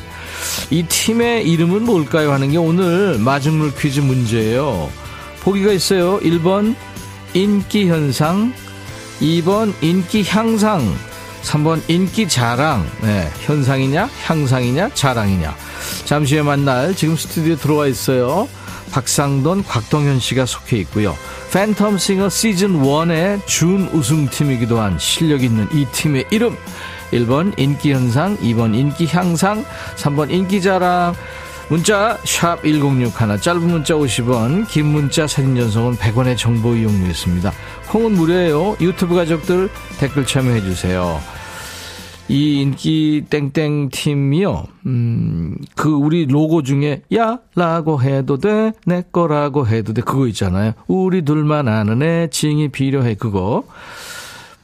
[0.70, 2.32] 이 팀의 이름은 뭘까요?
[2.32, 4.90] 하는 게 오늘 마중물 퀴즈 문제예요.
[5.40, 6.20] 보기가 있어요.
[6.20, 6.74] 1번
[7.32, 8.52] 인기 현상,
[9.20, 10.94] 2번 인기 향상,
[11.42, 12.86] 3번 인기 자랑.
[13.00, 15.56] 네, 현상이냐, 향상이냐, 자랑이냐.
[16.04, 18.46] 잠시 후에 만날 지금 스튜디오 들어와 있어요.
[18.90, 21.16] 박상돈, 곽동현 씨가 속해 있고요.
[21.52, 26.56] 팬텀 싱어 시즌 1의 준 우승팀이기도 한 실력 있는 이 팀의 이름.
[27.12, 29.64] 1번 인기 현상, 2번 인기 향상,
[29.96, 31.14] 3번 인기 자랑.
[31.68, 37.52] 문자 샵 1061, 짧은 문자 50원, 긴 문자 사진 전송은 100원의 정보 이용료 있습니다.
[37.88, 38.76] 콩은 무료예요.
[38.80, 41.20] 유튜브 가족들 댓글 참여해 주세요.
[42.30, 49.66] 이 인기 땡땡 팀이요, 음, 그 우리 로고 중에 야 라고 해도 돼, 내 거라고
[49.66, 50.74] 해도 돼, 그거 있잖아요.
[50.86, 53.64] 우리 둘만 아는 애, 징이 필요해, 그거.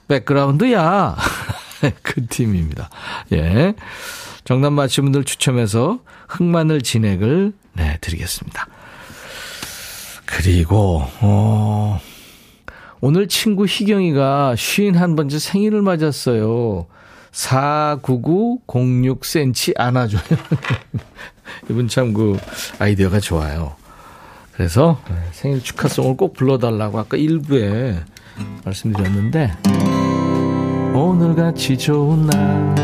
[0.06, 1.16] 백그라운드야.
[2.02, 2.88] 그 팀입니다.
[3.32, 3.74] 예.
[4.44, 5.98] 정답 맞힌 분들 추첨해서
[6.28, 8.68] 흑마늘 진액을 네, 드리겠습니다.
[10.24, 12.00] 그리고, 어,
[13.00, 16.86] 오늘 친구 희경이가 51번째 생일을 맞았어요.
[17.36, 20.20] 49906cm 안아줘요.
[21.70, 22.36] 이분 참 그
[22.78, 23.74] 아이디어가 좋아요.
[24.52, 25.00] 그래서
[25.32, 28.02] 생일 축하송을 꼭 불러달라고 아까 1부에
[28.64, 29.52] 말씀드렸는데
[30.94, 32.74] 오늘같이 좋은 날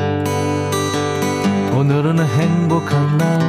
[1.74, 3.40] 오늘은 행복한 날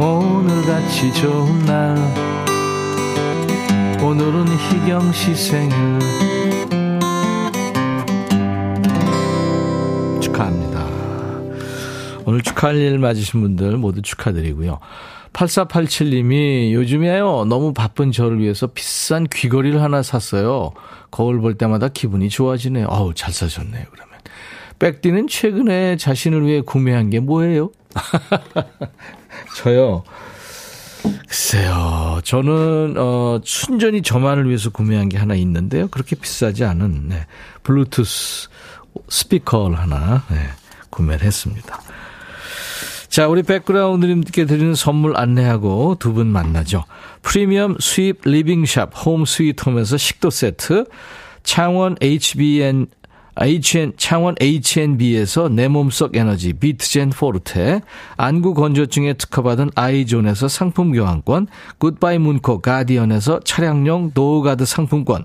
[0.00, 1.96] 오늘같이 좋은 날
[4.02, 5.76] 오늘은 희경 씨 생일
[12.60, 14.78] 축하할 일 맞으신 분들 모두 축하드리고요.
[15.32, 17.46] 8487님이 요즘에요.
[17.46, 20.72] 너무 바쁜 저를 위해서 비싼 귀걸이를 하나 샀어요.
[21.10, 22.86] 거울 볼 때마다 기분이 좋아지네요.
[22.88, 24.18] 어우, 잘 사셨네요, 그러면.
[24.78, 27.70] 백디는 최근에 자신을 위해 구매한 게 뭐예요?
[29.56, 30.02] 저요.
[31.28, 32.20] 글쎄요.
[32.24, 35.88] 저는, 어, 순전히 저만을 위해서 구매한 게 하나 있는데요.
[35.88, 37.26] 그렇게 비싸지 않은, 네.
[37.62, 38.48] 블루투스
[39.08, 40.36] 스피커를 하나, 네.
[40.90, 41.80] 구매를 했습니다.
[43.10, 46.84] 자, 우리 백그라운드님께 드리는 선물 안내하고 두 분 만나죠.
[47.22, 50.84] 프리미엄 수입 리빙샵 Home Sweet Home에서 식도 세트,
[51.42, 52.86] 창원 HBN
[53.40, 57.80] HN, 창원 H&B에서 내 몸속 에너지 비트젠 포르테,
[58.16, 61.46] 안구 건조증에 특허받은 아이존에서 상품 교환권,
[61.78, 65.24] 굿바이 문코 가디언에서 차량용 노우가드 상품권,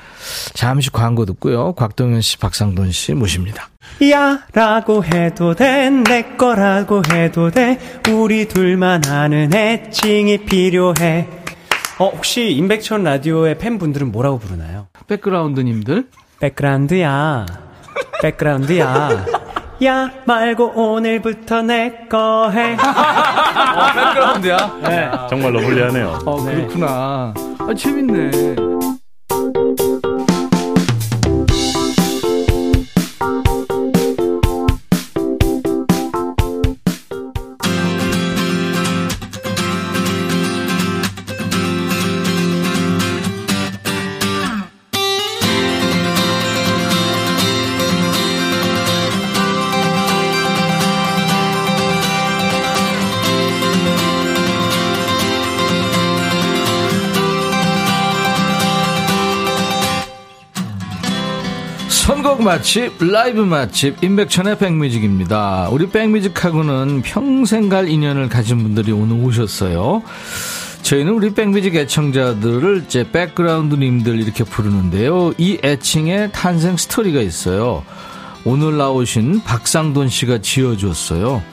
[0.53, 1.73] 잠시 광고 듣고요.
[1.73, 3.69] 곽동현 씨, 박상돈 씨 모십니다.
[4.11, 7.77] 야 라고 해도 돼 내 거라고 해도 돼
[8.09, 11.27] 우리 둘만 아는 애칭이 필요해
[11.99, 14.87] 어 혹시 임백천 라디오의 팬분들은 뭐라고 부르나요?
[15.07, 16.07] 백그라운드님들.
[16.39, 17.45] 백그라운드야
[18.21, 19.25] 백그라운드야
[19.83, 22.73] 야 말고 오늘부터 내 거 해.
[22.77, 24.79] 어, 백그라운드야?
[24.83, 25.11] 네.
[25.29, 26.19] 정말 러블리하네요.
[26.25, 27.33] 어, 그렇구나.
[27.59, 28.31] 아, 재밌네.
[62.41, 65.69] 선곡 맛집, 라이브 맛집, 임백천의 백뮤직입니다.
[65.71, 70.01] 우리 백뮤직하고는 평생 갈 인연을 가진 분들이 오늘 오셨어요.
[70.81, 75.33] 저희는 우리 백뮤직 애청자들을 이제 백그라운드님들 이렇게 부르는데요.
[75.37, 77.83] 이 애칭에 탄생 스토리가 있어요.
[78.43, 81.43] 오늘 나오신 박상돈 씨가 지어줬어요.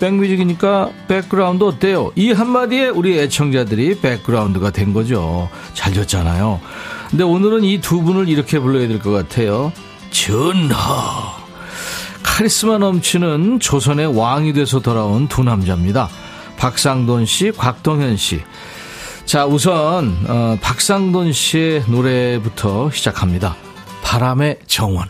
[0.00, 2.12] 백뮤직이니까 백그라운드 어때요?
[2.16, 5.48] 이 한마디에 우리 애청자들이 백그라운드가 된 거죠.
[5.74, 6.60] 잘 줬잖아요.
[7.10, 9.72] 근데 오늘은 이 두 분을 이렇게 불러야 될 것 같아요.
[10.10, 11.40] 전하.
[12.22, 16.08] 카리스마 넘치는 조선의 왕이 돼서 돌아온 두 남자입니다.
[16.56, 18.42] 박상돈 씨, 곽동현 씨.
[19.24, 23.56] 자, 우선 어, 박상돈 씨의 노래부터 시작합니다.
[24.02, 25.08] 바람의 정원.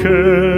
[0.00, 0.49] 이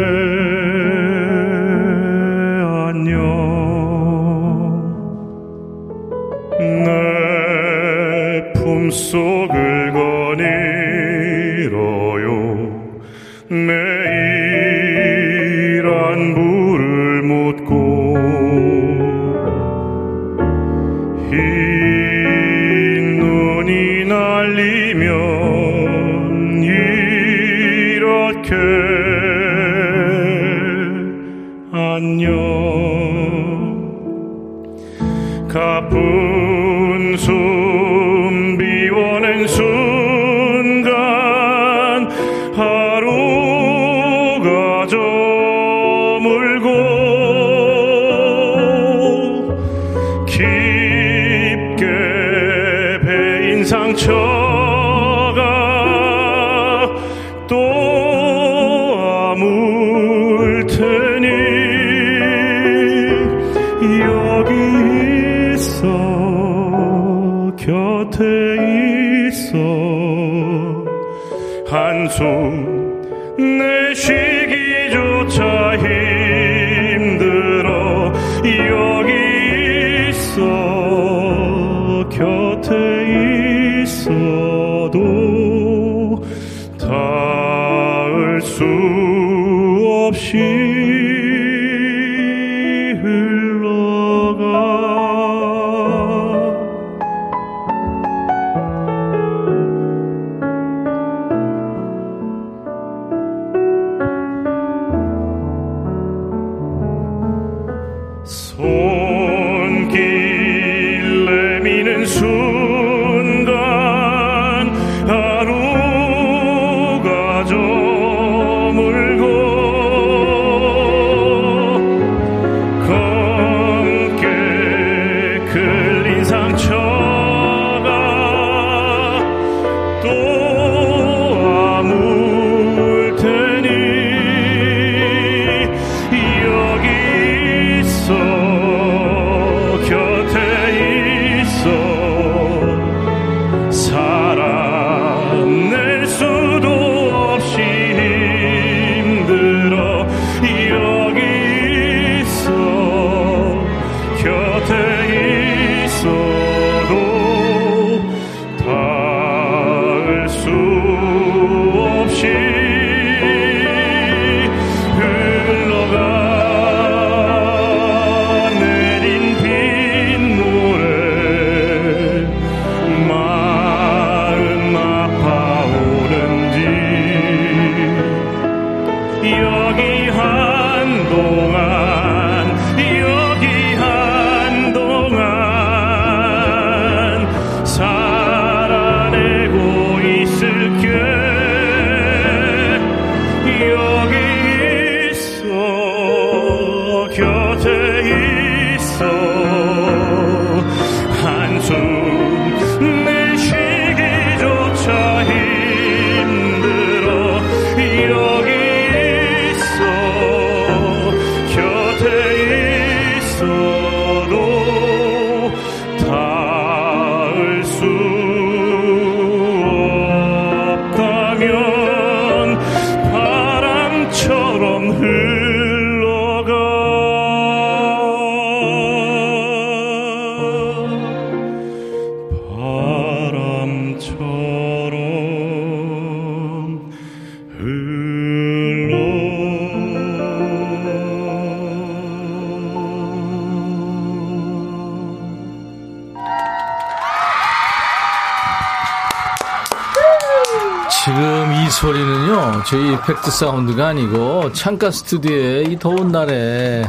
[251.83, 256.89] 소리는요, 저희 이펙트 사운드가 아니고, 창가 스튜디오에 이 더운 날에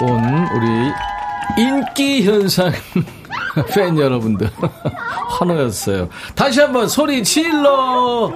[0.00, 2.72] 온 우리 인기 현상
[3.74, 4.48] 팬 여러분들.
[5.40, 6.08] 환호였어요.
[6.36, 8.32] 다시 한번 소리 질러!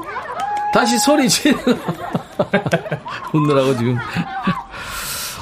[0.75, 1.57] 다시 소리 질러!
[3.33, 3.97] 웃느라고 지금.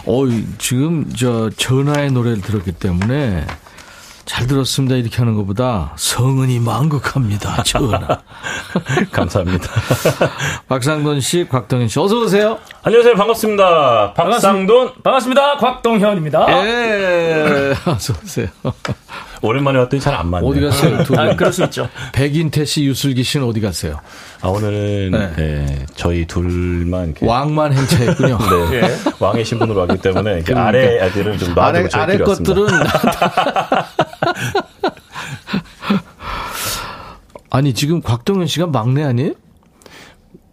[0.04, 3.46] 어이, 지금 저 전화의 노래를 들었기 때문에
[4.26, 4.96] 잘 들었습니다.
[4.96, 7.62] 이렇게 하는 것보다 성은이 망극합니다.
[7.62, 8.20] 전화.
[9.12, 9.68] 감사합니다.
[10.68, 12.58] 박상돈 씨, 곽동현 씨, 어서 오세요.
[12.82, 13.14] 안녕하세요.
[13.14, 14.14] 반갑습니다.
[14.14, 14.92] 박상돈.
[15.02, 15.56] 반갑습니다.
[15.58, 16.46] 곽동현입니다.
[16.66, 18.46] 예, 어서 오세요.
[19.42, 20.50] 오랜만에 왔더니 잘 안 맞네요.
[20.50, 21.02] 어디 갔어요?
[21.02, 21.18] 두 분.
[21.18, 21.88] 아, 그럴 수 있죠.
[22.12, 23.98] 백인태 씨, 유슬기 씨는 어디 갔어요?
[24.42, 25.32] 아, 오늘은 네.
[25.38, 28.38] 예, 저희 둘만 이렇게 왕만 행차했군요.
[28.70, 28.96] 네.
[29.18, 30.66] 왕의 신분으로 왔기 때문에 그러니까.
[30.66, 32.18] 아래 아들을 좀 놔두고 아래, 아래.
[32.18, 32.66] 것들은.
[37.50, 39.32] 아니, 지금 곽동현 씨가 막내 아니에요?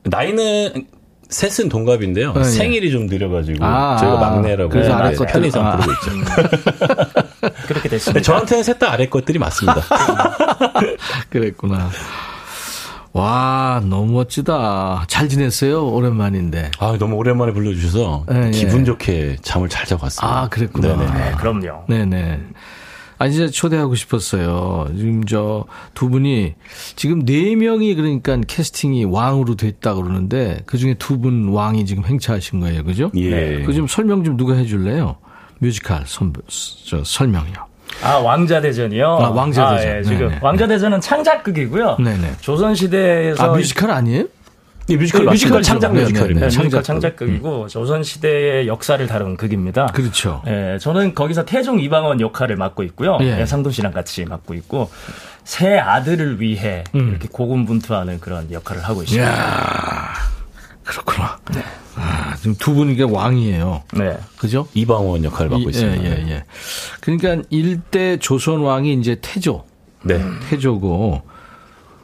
[0.04, 0.88] 나이는
[1.30, 2.34] 셋은 동갑인데요.
[2.34, 2.43] 네, 예.
[2.45, 5.76] 생일이 좀 느려가지고 아, 저희가 막내라고 그래서 아래 네, 것들- 편의상 아.
[5.78, 6.12] 부르고 있죠.
[7.68, 8.22] 그렇게 근데 됐습니다.
[8.22, 9.82] 저한테는 셋 다 아래 것들이 맞습니다.
[11.30, 11.89] 그랬구나.
[13.12, 15.06] 와, 너무 멋지다.
[15.08, 15.88] 잘 지냈어요?
[15.89, 16.72] 오랜만인데.
[16.80, 18.86] 아, 너무 오랜만에 불러주셔서 네, 기분 예.
[18.86, 20.41] 좋게 잠을 잘 자고 왔습니다.
[20.43, 20.95] 아, 그랬구나.
[20.95, 21.12] 네네.
[21.12, 21.84] 네, 그럼요.
[21.89, 22.39] 네네.
[23.20, 24.88] 아니, 진짜 초대하고 싶었어요.
[24.95, 26.53] 지금 저 두 분이
[26.95, 32.59] 지금 네 명이 그러니까 캐스팅이 왕으로 됐다 그러는데 그 중에 두 분 왕이 지금 행차하신
[32.59, 32.84] 거예요.
[32.84, 33.09] 그죠?
[33.15, 33.63] 예.
[33.65, 35.18] 그 좀 설명 좀 누가 해줄래요?
[35.59, 36.32] 뮤지컬 선,
[36.86, 37.55] 저 설명이요.
[38.03, 39.07] 아, 왕자대전이요?
[39.07, 39.97] 아, 왕자대전.
[39.97, 40.39] 예, 지금 네네.
[40.43, 41.97] 왕자대전은 창작극이고요.
[41.97, 42.34] 네네.
[42.41, 43.43] 조선시대에서.
[43.43, 44.26] 아, 뮤지컬 아니에요?
[44.89, 45.61] 예, 뮤지컬 그 뮤지컬 맞습니다.
[45.61, 46.47] 창작 네, 뮤지컬입니다.
[46.47, 46.63] 네, 네.
[46.63, 47.17] 뮤지컬 창작극.
[47.27, 49.88] 창작극이고 조선 시대의 역사를 다룬 극입니다.
[49.88, 50.41] 그렇죠.
[50.47, 53.17] 예, 저는 거기서 태종 이방원 역할을 맡고 있고요.
[53.21, 53.41] 예.
[53.41, 54.89] 예, 상돈 씨랑 같이 맡고 있고
[55.43, 57.09] 새 아들을 위해 음.
[57.09, 59.27] 이렇게 고군분투하는 그런 역할을 하고 있습니다.
[59.29, 60.13] 이야,
[60.83, 61.38] 그렇구나.
[61.95, 63.83] 아, 지금 두 분이 게 왕이에요.
[63.93, 64.17] 네.
[64.38, 64.67] 그죠?
[64.73, 66.03] 이방원 역할을 맡고 이- 있습니다.
[66.03, 66.43] 예, 예, 예.
[67.01, 69.65] 그러니까 일대 조선 왕이 이제 태조,
[70.03, 70.21] 네.
[70.49, 71.23] 태조고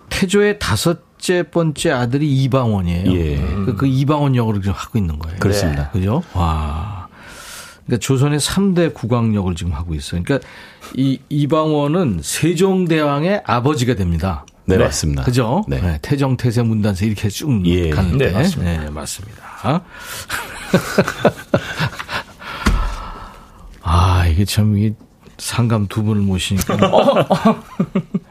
[0.09, 3.13] 태조의 다섯 셋째 번째 아들이 이방원이에요.
[3.13, 3.38] 예.
[3.38, 5.39] 그, 그 이방원 역을 지금 하고 있는 거예요.
[5.39, 5.89] 그렇습니다.
[5.91, 6.21] 그죠?
[6.34, 7.07] 와.
[7.86, 10.21] 그러니까 조선의 3대 국왕역을 지금 하고 있어요.
[10.24, 10.45] 그러니까
[10.95, 14.45] 이 이방원은 세종대왕의 아버지가 됩니다.
[14.65, 15.24] 네, 맞습니다.
[15.24, 15.63] 그죠?
[15.67, 15.80] 네.
[15.82, 17.89] 네, 태정, 태세, 문단세 이렇게 쭉 예.
[17.89, 18.28] 가는데.
[18.28, 18.84] 네, 맞습니다.
[18.84, 19.82] 네, 맞습니다.
[23.82, 24.93] 아, 이게 참, 이게
[25.38, 26.78] 상감 두 분을 모시니까.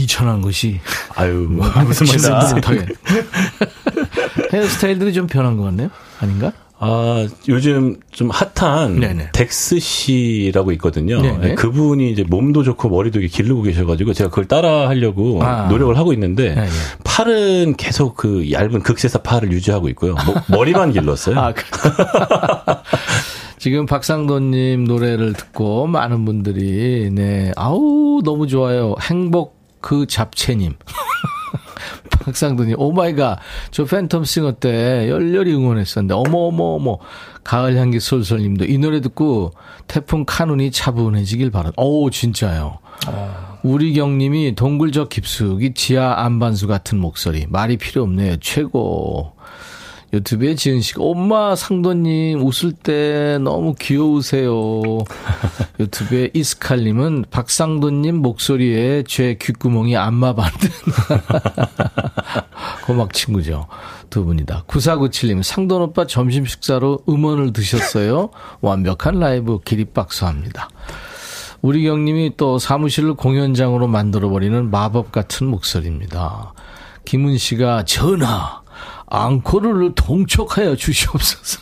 [0.00, 0.78] 비천한 것이.
[1.14, 2.84] 아유, 뭐, 무슨 말씀 못하게.
[4.52, 5.88] 헤어스타일들이 좀 변한 것 같네요?
[6.20, 6.52] 아닌가?
[6.78, 9.30] 아, 요즘 좀 핫한 네네.
[9.32, 11.22] 덱스 씨라고 있거든요.
[11.22, 11.54] 네네.
[11.54, 15.68] 그분이 이제 몸도 좋고 머리도 이렇게 기르고 계셔가지고 제가 그걸 따라 하려고 아.
[15.70, 16.68] 노력을 하고 있는데 네, 네.
[17.02, 20.14] 팔은 계속 그 얇은 극세사 팔을 유지하고 있고요.
[20.26, 21.40] 뭐, 머리만 길렀어요.
[21.40, 21.64] 아, 그-
[23.58, 28.94] 지금 박상돈님 노래를 듣고 많은 분들이, 네, 아우, 너무 좋아요.
[29.00, 29.55] 행복
[29.86, 30.74] 그 잡채님.
[32.24, 33.38] 박상돈님, oh my god.
[33.70, 36.98] 저 팬텀 싱어 때 열렬히 응원했었는데, 어머, 어머, 어머.
[37.44, 39.52] 가을 향기 솔솔 님도 이 노래 듣고
[39.86, 41.70] 태풍 카눈이 차분해지길 바라.
[41.76, 42.78] 오, 진짜요.
[43.62, 47.46] 우리경 님이 동굴적 깊숙이 지하 안반수 같은 목소리.
[47.48, 48.38] 말이 필요 없네요.
[48.38, 49.35] 최고.
[50.16, 54.80] 유튜브에 지은 씨가 엄마 상도님 웃을 때 너무 귀여우세요.
[55.78, 60.70] 유튜브에 이스칼님은 박상도님 목소리에 제 귓구멍이 안마 받는
[62.86, 63.66] 고막 친구죠.
[64.08, 64.64] 두 분이다.
[64.66, 68.30] 9497님 상돈 오빠 점심 식사로 음원을 드셨어요.
[68.62, 70.70] 완벽한 라이브 기립박수합니다.
[71.60, 76.54] 우리 경님이 또 사무실을 공연장으로 만들어버리는 마법 같은 목소리입니다.
[77.04, 78.62] 김은 씨가 전하,
[79.06, 81.60] 앙코르를 동촉하여 주시옵소서.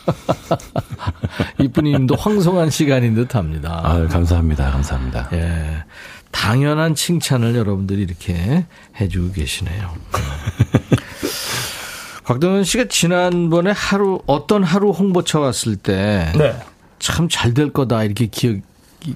[1.59, 3.81] 이쁜님도 황송한 시간인 듯 합니다.
[3.83, 4.71] 아, 감사합니다.
[4.71, 5.29] 감사합니다.
[5.33, 5.83] 예.
[6.31, 8.65] 당연한 칭찬을 여러분들이 이렇게
[8.99, 9.93] 해주고 계시네요.
[12.25, 16.31] 곽동현 씨가 지난번에 하루, 어떤 하루 홍보차 왔을 때.
[16.35, 16.59] 네.
[16.99, 18.57] 참잘 될 거다 이렇게 기억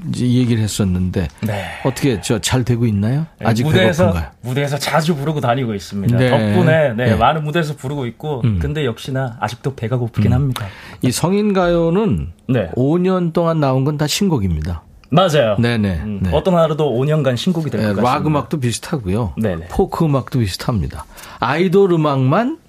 [0.09, 1.63] 이제 얘기를 했었는데 네.
[1.83, 3.25] 어떻게 저 잘 되고 있나요?
[3.43, 4.31] 아직 무대에서 배고픈가요?
[4.41, 6.17] 무대에서 자주 부르고 다니고 있습니다.
[6.17, 6.29] 네.
[6.29, 7.15] 덕분에 네, 네.
[7.15, 8.59] 많은 무대에서 부르고 있고 음.
[8.61, 10.65] 근데 역시나 아직도 배가 고프긴 합니다.
[11.01, 12.69] 이 성인 가요는 네.
[12.75, 14.83] 5년 동안 나온 건 다 신곡입니다.
[15.11, 15.55] 맞아요.
[15.59, 15.99] 네네.
[16.03, 16.29] 음, 네.
[16.31, 18.13] 어떤 하루도 5년간 신곡이 될것 네, 같습니다.
[18.13, 19.33] 락 음악도 비슷하고요.
[19.41, 19.67] 네네.
[19.69, 21.05] 포크 음악도 비슷합니다.
[21.39, 22.59] 아이돌 음악만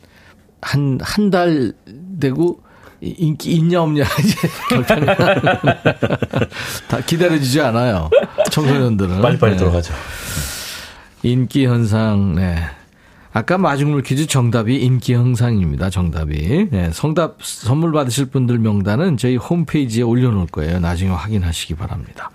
[0.62, 1.72] 한 한 달
[2.18, 2.69] 되고 이-
[3.01, 5.07] 인기 있냐 없냐 이제 결단이
[6.88, 8.11] 다 기다려지지 않아요.
[8.51, 9.59] 청소년들은 빨리빨리 네.
[9.59, 9.94] 들어가죠.
[11.22, 12.34] 인기 현상.
[12.34, 12.62] 네.
[13.32, 15.88] 아까 마중물 퀴즈 정답이 인기 현상입니다.
[15.88, 16.68] 정답이.
[16.70, 20.80] 네, 성답 선물 받으실 분들 명단은 저희 홈페이지에 올려놓을 거예요.
[20.80, 22.30] 나중에 확인하시기 바랍니다.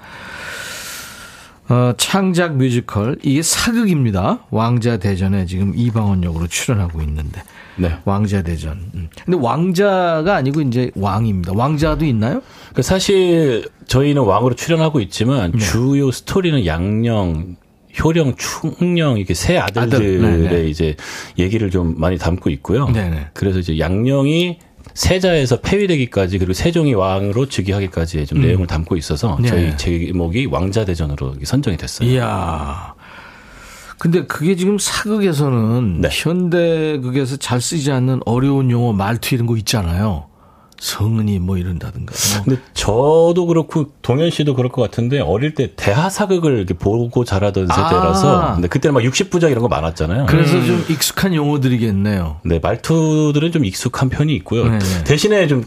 [1.67, 4.39] 어, 창작 뮤지컬 이게 사극입니다.
[4.51, 7.41] 왕자 대전에 지금 이방원 역으로 출연하고 있는데
[7.77, 7.97] 네.
[8.05, 8.77] 왕자 대전.
[8.93, 9.09] 음.
[9.25, 11.53] 근데 왕자가 아니고 이제 왕입니다.
[11.55, 12.41] 왕자도 있나요?
[12.73, 15.57] 그 사실 저희는 왕으로 출연하고 있지만 네.
[15.57, 17.55] 주요 스토리는 양령,
[18.03, 20.67] 효령, 충령 이렇게 세 아들들의 아들, 네네.
[20.67, 20.95] 이제
[21.39, 22.87] 얘기를 좀 많이 담고 있고요.
[22.89, 23.29] 네네.
[23.33, 24.59] 그래서 이제 양령이
[24.93, 29.41] 세자에서 폐위되기까지 그리고 세종이 왕으로 즉위하기까지의 좀 내용을 담고 있어서 음.
[29.41, 29.49] 네.
[29.49, 32.09] 저희 제목이 왕자대전으로 선정이 됐어요.
[32.09, 32.93] 이야.
[33.97, 36.09] 근데 그게 지금 사극에서는 네.
[36.11, 40.27] 현대극에서 잘 쓰지 않는 어려운 용어 말투 이런 거 있잖아요.
[40.79, 42.13] 성은이 뭐 이런다든가.
[42.35, 42.43] 뭐.
[42.45, 47.67] 근데 저도 그렇고 동현 씨도 그럴 것 같은데 어릴 때 대하 사극을 이렇게 보고 자라던
[47.71, 47.75] 아.
[47.75, 50.25] 세대라서 근데 그때는 막 60부작 이런 거 많았잖아요.
[50.27, 52.41] 그래서 좀 익숙한 용어들이겠네요.
[52.45, 54.65] 네, 말투들은 좀 익숙한 편이 있고요.
[54.69, 55.03] 네, 네.
[55.05, 55.65] 대신에 좀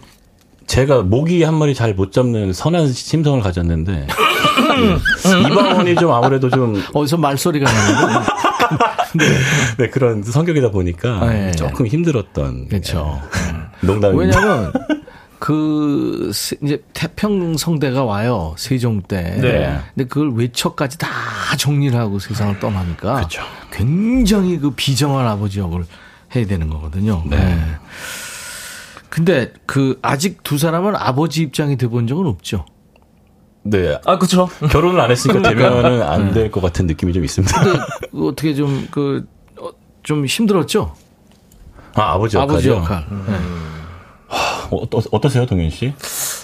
[0.66, 4.06] 제가 모기 한 마리 잘 못 잡는 선한 심성을 가졌는데 네.
[5.50, 8.28] 이방원이 좀 아무래도 좀 어디서 말소리가 나는데.
[9.78, 11.52] 네, 그런 성격이다 보니까 네.
[11.52, 13.22] 조금 힘들었던 그렇죠.
[13.82, 14.38] 예, 농담입니다.
[14.38, 14.72] 왜냐하면
[15.38, 19.22] 그 세- 이제 태평성대가 와요 세종 때.
[19.40, 19.78] 네.
[19.94, 21.08] 근데 그걸 외척까지 다
[21.56, 23.42] 정리를 하고 세상을 떠나니까 그렇죠.
[23.70, 25.84] 굉장히 그 비정한 아버지 역을
[26.34, 27.22] 해야 되는 거거든요.
[27.28, 27.58] 네.
[29.08, 32.66] 근데 그 아직 두 사람은 아버지 입장이 돼 본 적은 없죠.
[33.62, 34.48] 네, 아 그렇죠.
[34.70, 35.68] 결혼을 안 했으니까 그러니까.
[35.70, 37.62] 되면은 안 될 것 같은 느낌이 좀 있습니다.
[37.62, 37.78] 근데
[38.12, 39.26] 그 어떻게 좀그
[40.02, 40.94] 좀 힘들었죠.
[41.94, 42.52] 아, 아버지 역할이요?
[42.52, 43.06] 아버지 역할.
[43.10, 43.34] 네.
[44.30, 45.94] 어, 어떠, 어떠세요, 동현 씨?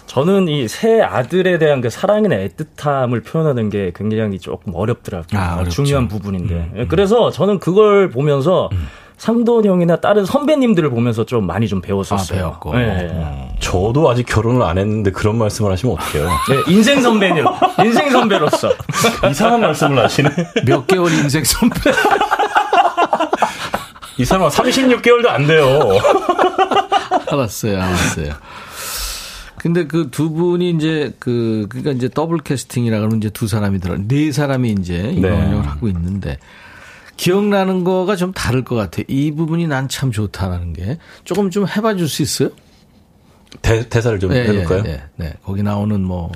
[0.07, 5.41] 저는 이 새 아들에 대한 그 사랑이나 애틋함을 표현하는 게 굉장히 조금 어렵더라고요.
[5.41, 5.65] 아.
[5.69, 6.71] 중요한 부분인데.
[6.77, 8.71] 예, 그래서 저는 그걸 보면서
[9.17, 12.39] 상돈 형이나 다른 선배님들을 보면서 좀 많이 좀 배웠었어요.
[12.39, 12.77] 아, 배웠고.
[12.81, 13.49] 예.
[13.61, 16.29] 저도 아직 결혼을 안 했는데 그런 말씀을 하시면 어떡해요?
[16.29, 17.45] 예, 인생 선배님,
[17.85, 18.71] 인생 선배로서.
[19.31, 20.29] 이상한 말씀을 하시네.
[20.67, 21.77] 몇 개월 인생 선배.
[24.17, 25.81] 이 사람 36개월도 안 돼요.
[27.31, 28.33] 알았어요, 알았어요.
[29.59, 33.97] 근데 그 두 분이 이제 그 그러니까 이제 더블 캐스팅이라 그러면 이제 두 사람이 들어
[33.99, 36.39] 네 사람이 이제 이번을 하고 있는데
[37.17, 39.03] 기억나는 거가 좀 다를 것 같아.
[39.09, 42.51] 요이 부분이 난 참 좋다라는 게 조금 좀 해봐 줄 수 있어요?
[43.63, 44.83] 대, 대사를 좀 예, 해볼까요?
[44.87, 45.33] 예, 예, 네.
[45.45, 46.31] 거기 나오는 뭐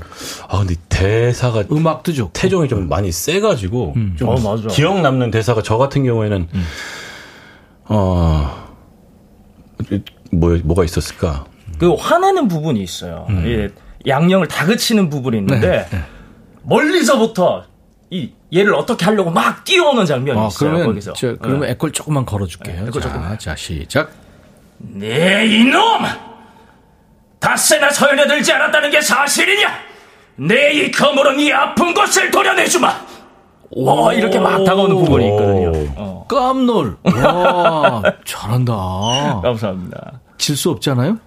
[0.49, 4.68] 아, 근데 대사가 음악도 좋고 태종이 좀 많이 세가지고 좀 어, 맞아.
[4.68, 6.47] 기억 남는 대사가 저 같은 경우에는
[7.91, 8.68] 어
[10.31, 11.45] 뭐, 뭐가 있었을까?
[11.79, 13.26] 그 화내는 부분이 있어요.
[13.45, 13.68] 예,
[14.07, 15.87] 양념을 다그치는 부분이 있는데
[16.62, 17.64] 멀리서부터
[18.11, 20.70] 이 얘를 어떻게 하려고 막 뛰어오는 장면이 어, 있어요.
[20.70, 21.12] 그러면 거기서.
[21.12, 21.72] 저 그러면 예.
[21.72, 22.87] 에콜 조금만 걸어줄게요.
[22.89, 23.39] 에콜 자, 조금만.
[23.39, 24.11] 자 시작.
[24.79, 26.05] 네 이놈!
[27.41, 29.68] 닷새나 서연에 들지 않았다는 게 사실이냐?
[30.37, 32.89] 내 이 검으로 네 아픈 곳을 도려내주마!
[33.76, 35.68] 와 이렇게 막 다가오는 부분이 있거든요.
[36.37, 36.97] 어, 깜놀.
[37.05, 38.72] 와 잘한다.
[39.43, 40.12] 감사합니다.
[40.39, 41.18] 질 수 없잖아요.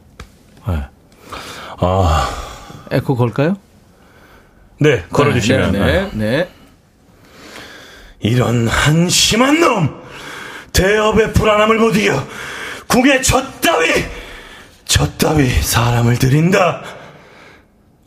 [0.68, 0.86] 네.
[1.80, 2.30] 아,
[2.92, 3.56] 에코 걸까요?
[4.80, 5.72] 네, 걸어주시면.
[5.74, 6.50] 네, 네, 네.
[8.20, 10.02] 이런 한심한 놈!
[10.74, 12.24] 대업의 불안함을 못 이겨!
[12.88, 13.90] 궁에 젖따위!
[14.86, 16.84] 젖 따위 사람을 들인다!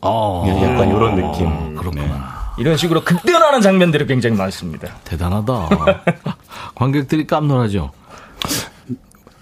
[0.01, 1.75] 어, 약간 이런 느낌.
[1.75, 2.34] 그렇구나.
[2.57, 4.87] 이런 식으로 급변하는 장면들이 굉장히 많습니다.
[5.03, 5.69] 대단하다.
[6.75, 7.91] 관객들이 깜놀하죠.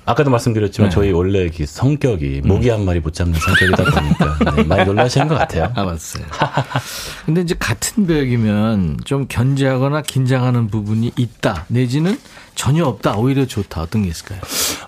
[0.06, 0.94] 아까도 말씀드렸지만 네.
[0.94, 5.36] 저희 원래 그 성격이 모기 한 마리 못 잡는 성격이다 보니까 네, 많이 놀라시는 것
[5.36, 5.72] 같아요.
[5.76, 6.26] 알았어요.
[7.26, 11.66] 근데 이제 같은 배역이면 좀 견제하거나 긴장하는 부분이 있다.
[11.70, 12.18] 내지는
[12.56, 13.18] 전혀 없다.
[13.18, 13.82] 오히려 좋다.
[13.82, 14.40] 어떤 게 있을까요?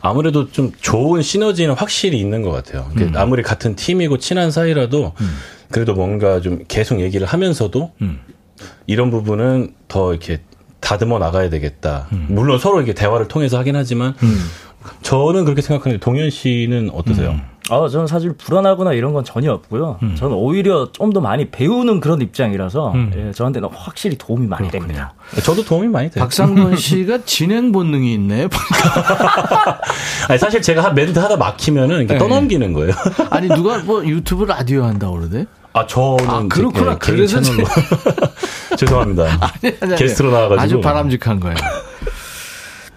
[0.01, 2.91] 아무래도 좀 좋은 시너지는 확실히 있는 것 같아요.
[2.97, 3.13] 음.
[3.15, 5.13] 아무리 같은 팀이고 친한 사이라도
[5.71, 8.19] 그래도 뭔가 좀 계속 얘기를 하면서도 음.
[8.85, 10.41] 이런 부분은 더 이렇게
[10.79, 12.07] 다듬어 나가야 되겠다.
[12.11, 12.27] 음.
[12.29, 14.13] 물론 서로 이렇게 대화를 통해서 하긴 하지만
[15.01, 17.31] 저는 그렇게 생각하는데 동현 씨는 어떠세요?
[17.31, 17.41] 음.
[17.71, 19.97] 아, 저는 사실 불안하거나 이런 건 전혀 없고요.
[20.15, 23.11] 저는 오히려 좀 더 많이 배우는 그런 입장이라서 음.
[23.15, 25.13] 예, 저한테는 확실히 도움이 많이 됩니다.
[25.43, 26.23] 저도 도움이 많이 돼요.
[26.23, 28.47] 박상돈 씨가 진행 본능이 있네.
[30.29, 32.19] 아니, 사실 제가 한 멘트 하다 막히면은 이렇게 네.
[32.19, 32.93] 떠넘기는 거예요.
[33.31, 35.45] 아니 누가 뭐 유튜브 라디오 한다고 그러대?
[35.73, 36.91] 아, 저는 아, 그렇구나.
[36.93, 37.65] 예, 개인 그래서 채널로.
[38.77, 39.23] 죄송합니다.
[39.41, 40.61] 아니, 아니, 게스트로 나와가지고.
[40.61, 41.55] 아주 바람직한 거예요.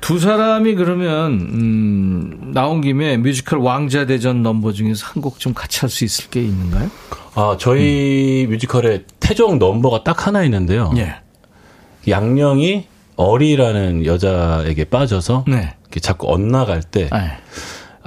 [0.08, 5.80] 두 사람이 그러면 음, 나온 김에 뮤지컬 왕자 대전 넘버 중에서 한 곡 좀 같이
[5.80, 6.90] 할 수 있을 게 있는가요?
[7.34, 10.90] 아, 저희 뮤지컬에 태종 넘버가 딱 하나 있는데요.
[10.96, 11.16] 예.
[12.08, 12.86] 양녕이
[13.16, 15.74] 어리라는 여자에게 빠져서 네.
[15.82, 17.36] 이렇게 자꾸 엇나갈 때 아,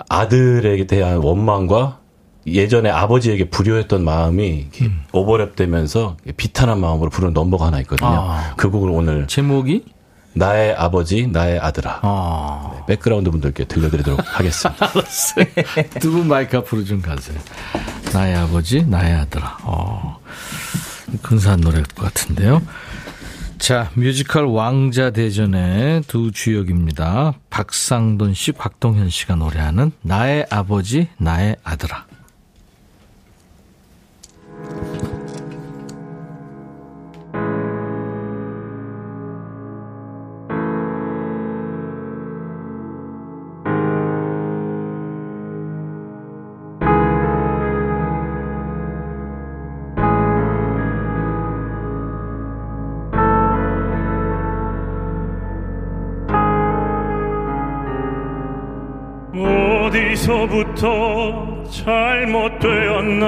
[0.10, 2.00] 아들에게 대한 원망과
[2.48, 5.04] 예전에 아버지에게 불효했던 마음이 음.
[5.12, 8.10] 오버랩되면서 비탄한 마음으로 부르는 넘버가 하나 있거든요.
[8.10, 8.54] 아.
[8.58, 9.84] 그 곡을 오늘 제목이
[10.34, 12.00] 나의 아버지, 나의 아들아.
[12.04, 12.72] 아.
[12.74, 14.90] 네, 백그라운드 분들께 들려드리도록 하겠습니다.
[16.00, 17.38] 두분 마이크 앞으로 좀 가세요.
[18.14, 19.58] 나의 아버지, 나의 아들아.
[19.64, 20.20] 어,
[21.22, 22.62] 근사한 노래일 것 같은데요.
[23.58, 27.34] 자, 뮤지컬 왕자 대전의 두 주역입니다.
[27.50, 32.06] 박상돈 씨, 곽동현 씨가 노래하는 나의 아버지, 나의 아들아.
[60.82, 63.28] 어디서부터 잘못되었나?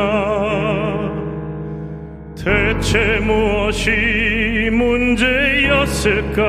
[2.36, 6.42] 대체 무엇이 문제였을까?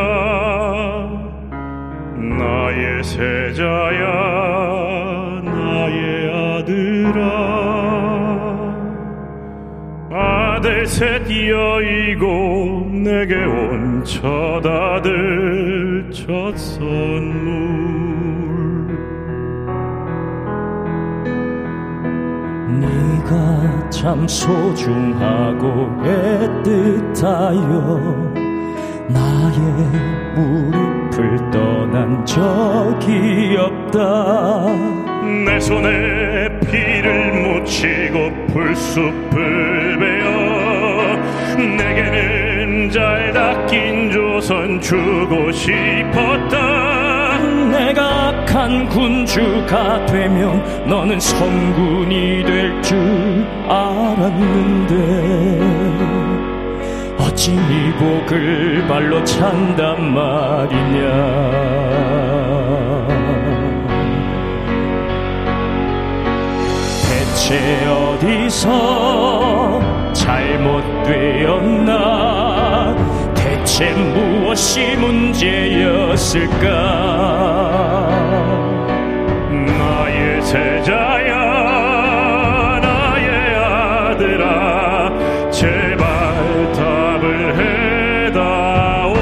[2.39, 4.03] 나의 세자야
[5.45, 7.21] 나의 아들아.
[10.11, 17.94] 아들 셋 여이고 내게 온 첫 아들 첫 선물
[24.05, 27.25] 참 소중하고 애틋하여
[29.09, 29.59] 나의
[30.37, 34.67] 무릎을 떠난 적이 없다.
[35.47, 41.17] 내 손에 피를 묻히고 풀숲을 베어
[41.79, 46.74] 내게는 잘 닦인 조선 주고 싶었다
[47.85, 54.95] 내가 간 군주가 되면 너는 성군이 될 줄 알았는데
[57.19, 61.05] 어찌 이 복을 발로 찬단 말이냐?
[67.09, 69.81] 대체 어디서
[70.15, 71.93] 잘못되었나?
[73.65, 76.67] 대체 무엇이 문제였을까?
[79.49, 81.35] 나의 세자야
[82.83, 87.57] 나의 아들아 제발 답을
[88.29, 89.15] 해다오.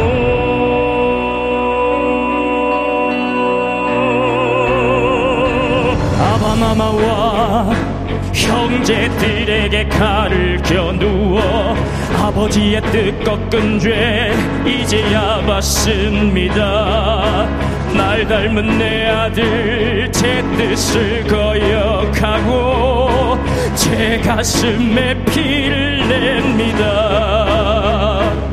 [6.19, 7.71] 아바마마와
[8.35, 11.77] 형제들에게 칼을 겨누어
[12.33, 14.33] 아버지의 뜻 꺾은 죄
[14.67, 17.47] 이제야 봤습니다.
[17.95, 23.37] 날 닮은 내 아들 제 뜻을 거역하고
[23.75, 26.81] 제 가슴에 피를 냅니다.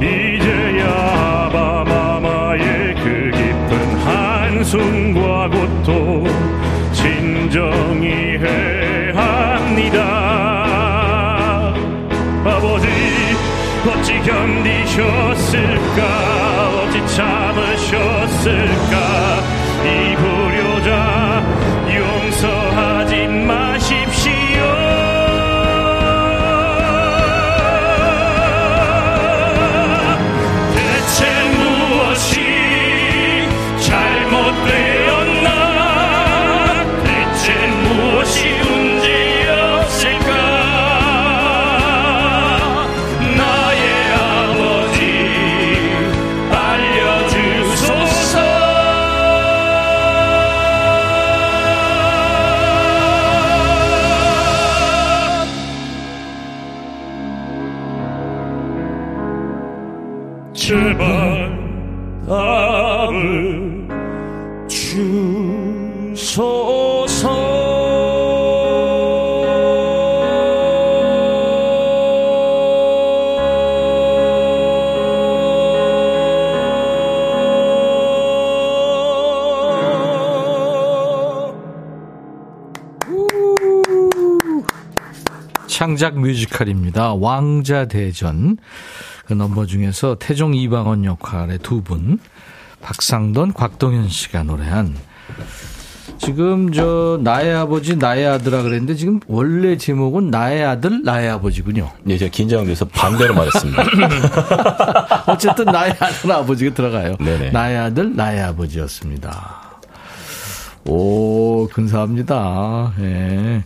[0.02, 6.28] 이제야 아바마마의 그 깊은 한숨과 고통
[6.92, 8.29] 진정이
[15.00, 16.02] 견디셨을까
[16.82, 18.20] 어찌 참으셨을까
[86.00, 87.14] 창작 뮤지컬입니다.
[87.14, 88.56] 왕자 대전.
[89.26, 92.20] 그 넘버 중에서 태종 이방원 역할의 두 분,
[92.82, 94.96] 박상돈, 곽동현 씨가 노래한
[96.18, 101.92] 지금 저 나의 아버지 나의 아들아 그랬는데 지금 원래 제목은 나의 아들 나의 아버지군요.
[102.04, 103.84] 네, 제가 긴장돼서 반대로 말했습니다.
[105.28, 107.18] 어쨌든 나의 아들 아버지가 들어가요.
[107.20, 107.52] 네네.
[107.52, 109.82] 나의 아들 나의 아버지였습니다.
[110.86, 112.94] 오 근사합니다.
[113.02, 113.64] 예.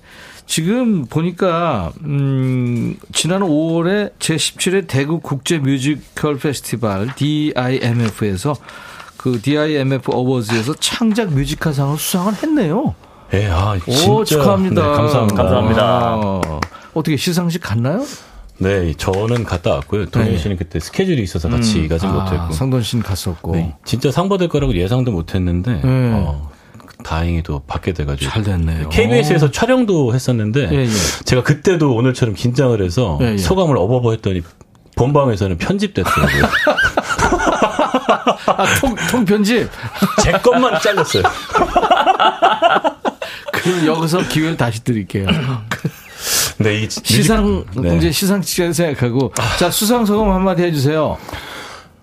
[0.54, 8.54] 지금 보니까 음, 지난 5월에 제 17회 대구 국제 뮤지컬 페스티벌 DIMF에서
[9.18, 12.93] 그 DIMF 어워즈에서 창작 뮤지컬상을 수상을 했네요.
[13.34, 14.12] 예, 아, 진짜.
[14.12, 14.91] 오 축하합니다.
[14.91, 15.82] 네, 감사합니다.
[15.82, 16.41] 아,
[16.93, 18.06] 어떻게 시상식 갔나요?
[18.60, 20.06] 네, 저는 갔다 왔고요.
[20.12, 20.38] 동현 네.
[20.38, 22.54] 씨는 그때 스케줄이 있어서 같이 가지 아, 못했고.
[22.54, 25.82] 상돈 씨는 갔었고 네, 진짜 상 받을 거라고 예상도 못했는데 네.
[25.84, 26.51] 어,
[27.04, 28.89] 다행히도 받게 돼가지고 잘 됐네요.
[28.89, 30.89] KBS에서 촬영도 했었는데 예, 예.
[31.26, 33.38] 제가 그때도 오늘처럼 긴장을 해서 예, 예.
[33.38, 34.41] 소감을 어버버 했더니
[34.96, 36.44] 본방에서는 편집됐더라고요.
[38.46, 39.70] 아, 통, 통 편집.
[40.24, 41.24] 제 것만 잘렸어요.
[43.52, 45.26] 그럼 여기서 기회를 다시 드릴게요.
[46.58, 47.98] 네, 이 시상, 네.
[47.98, 49.34] 이제 시상 시간 생각하고.
[49.58, 51.18] 자, 수상 소감 한마디 해주세요.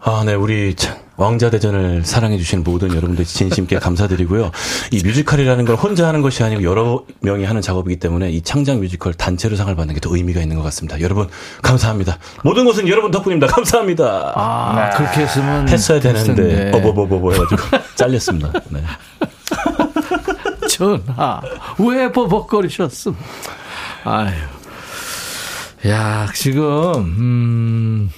[0.03, 4.51] 아, 네, 우리 참, 왕자대전을 사랑해주시는 모든 여러분들 진심께 감사드리고요.
[4.93, 9.13] 이 뮤지컬이라는 걸 혼자 하는 것이 아니고 여러 명이 하는 작업이기 때문에 이 창작 뮤지컬
[9.13, 10.99] 단체로 상을 받는 게 더 의미가 있는 것 같습니다.
[11.03, 11.29] 여러분,
[11.61, 12.17] 감사합니다.
[12.43, 13.49] 모든 것은 여러분 덕분입니다.
[13.53, 14.33] 감사합니다.
[14.35, 15.69] 아, 그렇게 했으면.
[15.69, 16.71] 했어야 되는데.
[16.75, 17.63] 어버버버버 해가지고
[17.97, 18.51] 잘렸습니다.
[18.71, 18.83] 네.
[20.71, 21.43] 전하,
[21.79, 23.15] 왜 버벅거리셨음?
[24.05, 24.33] 아유.
[25.89, 28.11] 야, 지금, 음,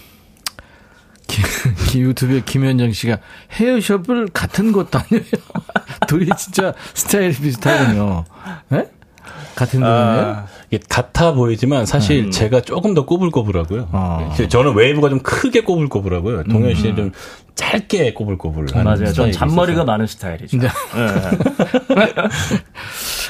[1.95, 3.18] 유튜브에 김현정 씨가
[3.53, 5.22] 헤어숍을 같은 곳 다녀요.
[6.09, 8.24] 둘이 진짜 스타일이 비슷하군요.
[8.72, 8.91] 예?
[9.55, 10.45] 같은 동네요?
[10.70, 12.30] 이게 같아 보이지만 사실 음.
[12.30, 13.89] 제가 조금 더 꼬불꼬불하고요.
[13.93, 14.35] 어.
[14.37, 16.45] 네, 저는 웨이브가 좀 크게 꼬불꼬불하고요.
[16.45, 17.12] 동현 씨는 좀
[17.55, 18.67] 짧게 꼬불꼬불.
[18.83, 19.13] 맞아요.
[19.13, 20.59] 전 잔머리가 많은 스타일이죠.
[20.59, 20.69] 네.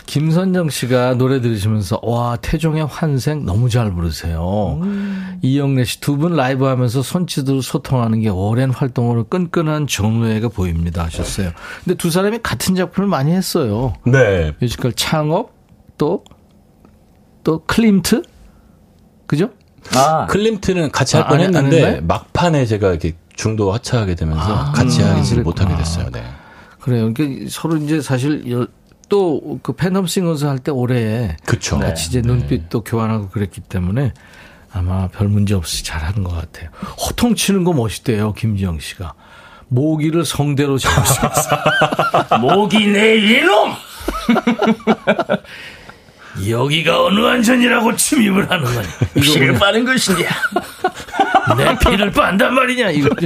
[0.07, 4.81] 김선정 씨가 노래 들으시면서 와 태종의 환생 너무 잘 부르세요.
[5.43, 11.51] 이영래 씨 두 분 라이브 하면서 손짓으로 소통하는 게 오랜 활동으로 끈끈한 전우애가 보입니다 하셨어요.
[11.85, 13.95] 근데 두 사람이 같은 작품을 많이 했어요.
[14.07, 14.53] 네.
[14.61, 15.53] 뮤지컬 창업
[15.99, 18.23] 또또 클림트
[19.27, 19.51] 그죠?
[19.97, 22.03] 아, 클림트는 같이 할 아, 안 뻔했는데 했나요?
[22.07, 25.43] 막판에 제가 이렇게 중도 하차하게 되면서 아, 같이 음, 하지 그랬구나.
[25.43, 26.11] 못하게 됐어요.
[26.11, 26.25] 네.
[26.81, 27.13] 그래요.
[27.15, 28.67] 그러니까 서로 이제 사실 여-
[29.09, 31.79] 또그 팬덤 싱어스 할 때 올해 그쵸.
[31.79, 34.13] 같이 이제 눈빛도 교환하고 그랬기 때문에
[34.73, 36.71] 아마 별 문제 없이 잘하는 것 같아요.
[36.99, 39.13] 호통 치는 거 멋있대요, 김지영 씨가.
[39.69, 40.89] 모기를 성대로 있어.
[42.41, 43.73] 모기 내 이놈!
[46.49, 48.89] 여기가 어느 안전이라고 침입을 하는 거냐.
[49.15, 50.29] 피를 빠는 것이냐?
[51.57, 53.09] 내 피를 빤단 말이냐, 이거.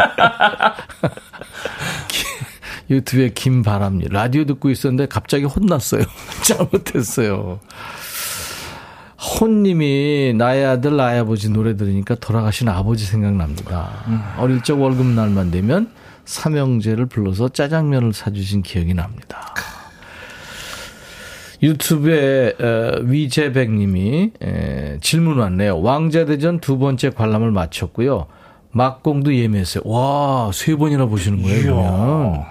[2.90, 4.08] 유튜브에 김바람님.
[4.10, 6.02] 라디오 듣고 있었는데 갑자기 혼났어요.
[6.42, 7.60] 잘못했어요.
[9.18, 13.90] 혼님이 나의 아들 나의 아버지 노래 들으니까 돌아가신 아버지 생각납니다.
[14.38, 15.90] 어릴 적 월급날만 되면
[16.26, 19.54] 삼형제를 불러서 짜장면을 사주신 기억이 납니다.
[21.62, 25.80] 유튜브에 어, 위재백님이 에, 질문 왔네요.
[25.80, 28.26] 왕자대전 두 번째 관람을 마쳤고요.
[28.72, 29.82] 막공도 예매했어요.
[29.86, 32.44] 와, 세 번이나 보시는 거예요, 그러면.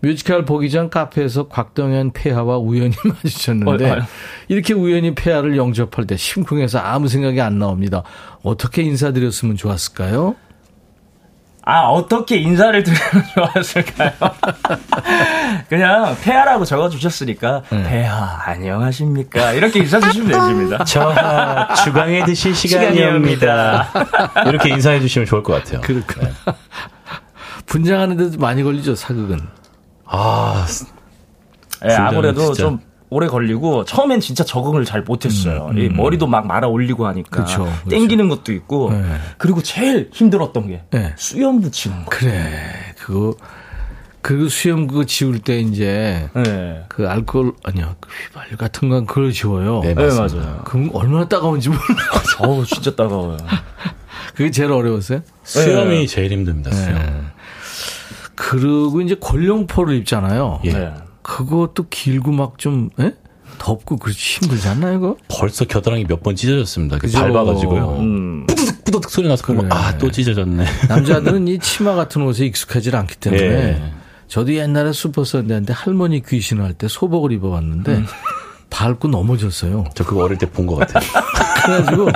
[0.00, 3.98] 뮤지컬 보기 전 카페에서 곽동현 폐하와 우연히 마주쳤는데 어.
[4.46, 8.04] 이렇게 우연히 폐하를 영접할 때 심쿵해서 아무 생각이 안 나옵니다.
[8.42, 10.36] 어떻게 인사드렸으면 좋았을까요?
[11.70, 13.02] 아, 어떻게 인사를 드리면
[13.52, 14.10] 좋았을까요?
[15.68, 19.52] 그냥 폐하라고 적어주셨으니까, 폐하, 안녕하십니까?
[19.52, 20.84] 이렇게 인사 주시면 되십니다.
[20.84, 21.14] 저
[21.84, 23.92] 주방에 드실 시간이옵니다.
[24.46, 25.82] 이렇게 인사해 주시면 좋을 것 같아요.
[25.82, 26.30] 그렇구나.
[27.66, 29.38] 분장하는데도 많이 걸리죠, 사극은.
[30.06, 30.64] 아,
[31.86, 32.62] 예, 아무래도 진짜.
[32.62, 32.80] 좀
[33.10, 35.70] 오래 걸리고 처음엔 진짜 적응을 잘 못했어요.
[35.76, 37.88] 이 머리도 막 말아 올리고 하니까 음, 그쵸, 그쵸.
[37.90, 39.02] 땡기는 것도 있고 네.
[39.38, 41.14] 그리고 제일 힘들었던 게 네.
[41.16, 42.10] 수염 붙이는 거.
[42.10, 42.42] 그래,
[42.98, 43.34] 그거,
[44.20, 46.84] 그 수염 그거 지울 때 이제 네.
[46.88, 49.80] 그 알코올, 아니야, 그 휘발유 같은 건 그걸 지워요.
[49.82, 50.46] 네, 네, 맞습니다.
[50.46, 50.62] 맞아요.
[50.64, 51.80] 그럼 얼마나 따가운지 몰라.
[52.40, 53.38] 어우 진짜 따가워요.
[54.34, 55.22] 그게 제일 어려웠어요?
[55.44, 56.70] 수염이 제일 힘듭니다.
[56.72, 56.94] 수염.
[56.98, 57.22] 네.
[58.34, 60.60] 그리고 이제 권룡포를 입잖아요.
[60.66, 60.92] 예.
[61.28, 61.36] 네.
[61.36, 63.14] 그것도 길고 막 좀, 예?
[63.58, 65.16] 덥고 그렇지 힘들지 않나요, 이거?
[65.28, 66.98] 벌써 겨드랑이 몇 번 찢어졌습니다.
[66.98, 67.18] 그죠?
[67.18, 67.96] 밟아가지고요.
[67.98, 68.46] 음.
[68.46, 69.74] 뿌드득 뿌드득 소리 나서 보면 그래.
[69.80, 70.64] 아또 찢어졌네.
[70.88, 73.92] 남자들은 이 치마 같은 옷에 익숙하지 않기 때문에 예.
[74.28, 78.04] 저도 옛날에 슈퍼선대한테 할머니 귀신을 할때 소복을 입어봤는데
[78.70, 79.84] 밟고 넘어졌어요.
[79.94, 81.02] 저 그거 어릴 때 본 것 같아요.
[81.64, 82.08] 그래가지고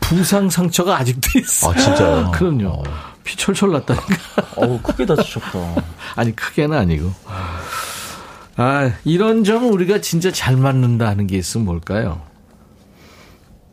[0.00, 1.72] 부상 상처가 아직도 있어.
[1.72, 2.30] 아 진짜요?
[2.32, 2.82] 그럼요.
[3.24, 4.06] 피 철철 났다니까.
[4.56, 5.58] 어우 크게 다치셨다.
[6.16, 7.12] 아니 크게는 아니고.
[8.60, 12.20] 아 이런 점 우리가 진짜 잘 맞는다 하는 게 있으면 뭘까요?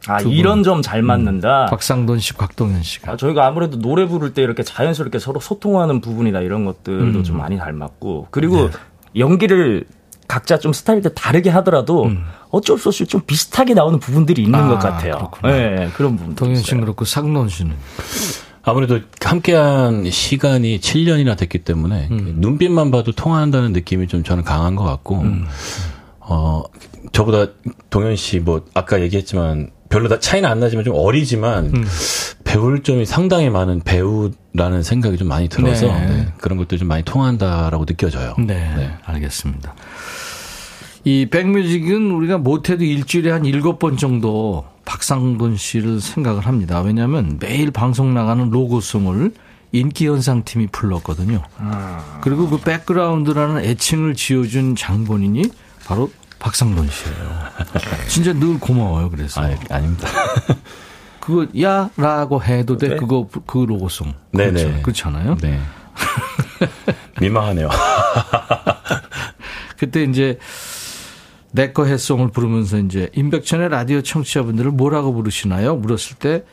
[0.08, 0.20] 아.
[0.22, 1.66] 이런 점 잘 맞는다.
[1.66, 3.14] 박상돈 씨, 곽동현 씨가.
[3.14, 7.24] 아, 저희가 아무래도 노래 부를 때 이렇게 자연스럽게 서로 소통하는 부분이나 이런 것들도 음.
[7.24, 8.70] 좀 많이 닮았고 그리고
[9.18, 9.86] 연기를
[10.28, 12.12] 각자 좀 스타일이 다르게 하더라도
[12.52, 15.14] 어쩔 수 없이 좀 비슷하게 나오는 부분들이 있는 아, 것 같아요.
[15.16, 15.54] 그렇구나.
[15.54, 16.36] 네, 그런 부분.
[16.36, 17.76] 동현 씨는 그렇고 상돈 씨는.
[18.66, 25.24] 아무래도 함께한 시간이 7년이나 됐기 때문에 눈빛만 봐도 통한다는 느낌이 좀 저는 강한 것 같고,
[26.20, 26.64] 어,
[27.12, 27.52] 저보다
[27.92, 31.86] 동현 씨 뭐 아까 얘기했지만 별로 다 차이는 안 나지만 좀 어리지만
[32.44, 36.06] 배울 점이 상당히 많은 배우라는 생각이 좀 많이 들어서 네.
[36.08, 38.34] 네, 그런 것도 좀 많이 통한다라고 느껴져요.
[38.40, 39.76] 네, 알겠습니다.
[41.04, 46.82] 이 백뮤직은 우리가 못해도 일주일에 한 일곱 번 정도 박상돈 씨를 생각을 합니다.
[46.82, 49.34] 왜냐하면 매일 방송 나가는 로고송을
[49.72, 51.44] 인기현상팀이 불렀거든요.
[52.22, 55.44] 그리고 그 백그라운드라는 애칭을 지어준 장본인이
[55.86, 56.10] 바로
[56.40, 57.16] 박상돈 씨예요.
[58.08, 59.10] 진짜 늘 고마워요.
[59.10, 60.08] 그래서 아, 아닙니다.
[61.20, 64.52] 그거 야라고 해도 돼 그거 그 로고송 네네.
[64.52, 64.82] 그렇죠.
[64.84, 65.38] 그렇잖아요.
[65.42, 65.60] 네.
[67.20, 67.70] 민망하네요.
[69.78, 70.38] 그때 이제
[71.56, 75.78] 내꺼 해 song을 부르면서 이제 임백천의 라디오 청취자분들을 뭐라고 부르시나요?
[75.78, 76.44] 물었을 때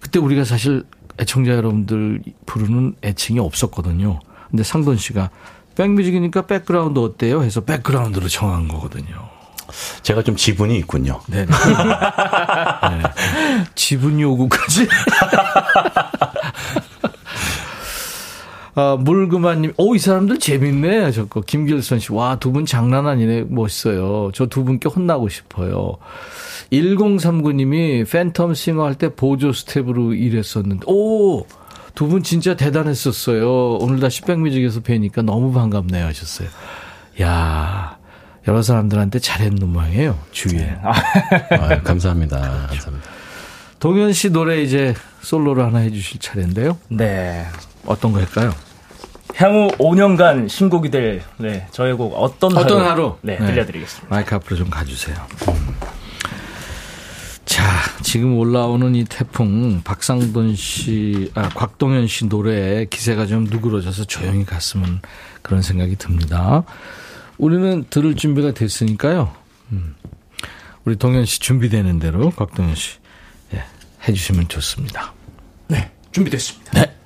[0.00, 0.84] 그때 우리가 사실
[1.20, 4.20] 애청자 여러분들 부르는 애칭이 없었거든요.
[4.50, 5.30] 근데 상돈 씨가
[5.74, 7.42] 백뮤직이니까 백그라운드 어때요?
[7.42, 9.28] 해서 백그라운드로 정한 거거든요.
[10.02, 11.20] 제가 좀 지분이 있군요.
[11.28, 11.44] 네.
[11.44, 11.52] 네.
[13.74, 14.88] 지분 요구까지.
[18.78, 21.10] 아, 물그마님, 오, 이 사람들 재밌네.
[21.10, 22.12] 저거, 김길선 씨.
[22.12, 23.46] 와, 두 분 장난 아니네.
[23.48, 24.30] 멋있어요.
[24.32, 25.96] 저 두 분께 혼나고 싶어요.
[26.70, 31.44] 1039님이 팬텀 싱어 할 때 보조 스텝으로 일했었는데, 오!
[31.96, 33.78] 두 분 진짜 대단했었어요.
[33.80, 36.06] 오늘 다시 백뮤직에서 뵈니까 너무 반갑네요.
[36.06, 36.48] 하셨어요.
[37.20, 37.98] 야
[38.46, 40.16] 여러 사람들한테 잘했는 모양이에요.
[40.30, 40.76] 주위에.
[40.84, 40.92] 아,
[41.82, 42.38] 감사합니다.
[42.38, 43.08] 감사합니다.
[43.80, 46.78] 동현 씨 노래 이제 솔로로 하나 해주실 차례인데요.
[46.88, 47.44] 네.
[47.84, 48.52] 어떤 거 할까요?
[49.38, 53.16] 향후 5년간 신곡이 될 네, 저의 곡 어떤 하루, 어떤 하루?
[53.22, 53.46] 네, 네.
[53.46, 54.12] 들려드리겠습니다.
[54.12, 55.16] 마이크 앞으로 좀 가주세요.
[55.48, 55.76] 음.
[57.44, 57.64] 자,
[58.02, 65.00] 지금 올라오는 이 태풍, 박상돈 씨, 아, 곽동현 씨 노래에 기세가 좀 누그러져서 조용히 갔으면
[65.40, 66.64] 그런 생각이 듭니다.
[67.38, 69.32] 우리는 들을 준비가 됐으니까요.
[69.70, 69.94] 음.
[70.84, 72.98] 우리 동현 씨 준비되는 대로 곽동현 씨
[73.54, 73.62] 예,
[74.06, 75.12] 해주시면 좋습니다.
[75.68, 76.72] 네, 준비됐습니다.
[76.72, 76.97] 네.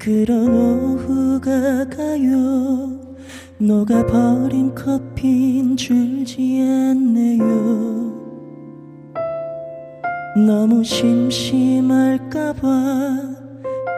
[0.00, 2.98] 그런 오후가 가요.
[3.58, 7.44] 녹아버린 커피인 줄지 않네요.
[10.46, 12.60] 너무 심심할까봐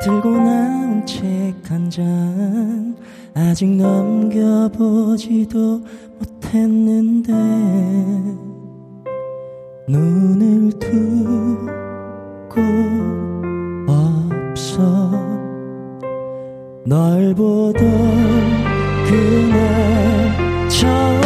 [0.03, 2.97] 들고 나온 책한장
[3.35, 5.55] 아직 넘겨보지도
[6.19, 7.33] 못했는데
[9.89, 12.61] 눈을 두고
[16.85, 17.85] 널 보던
[20.69, 21.22] 그날처럼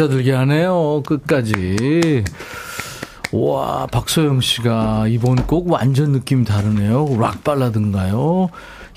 [0.00, 1.02] 아셔들게 하네요.
[1.04, 2.24] 끝까지.
[3.32, 7.18] 와, 박소영 씨가 이번 곡 완전 느낌 다르네요.
[7.20, 8.48] 락 발라드인가요?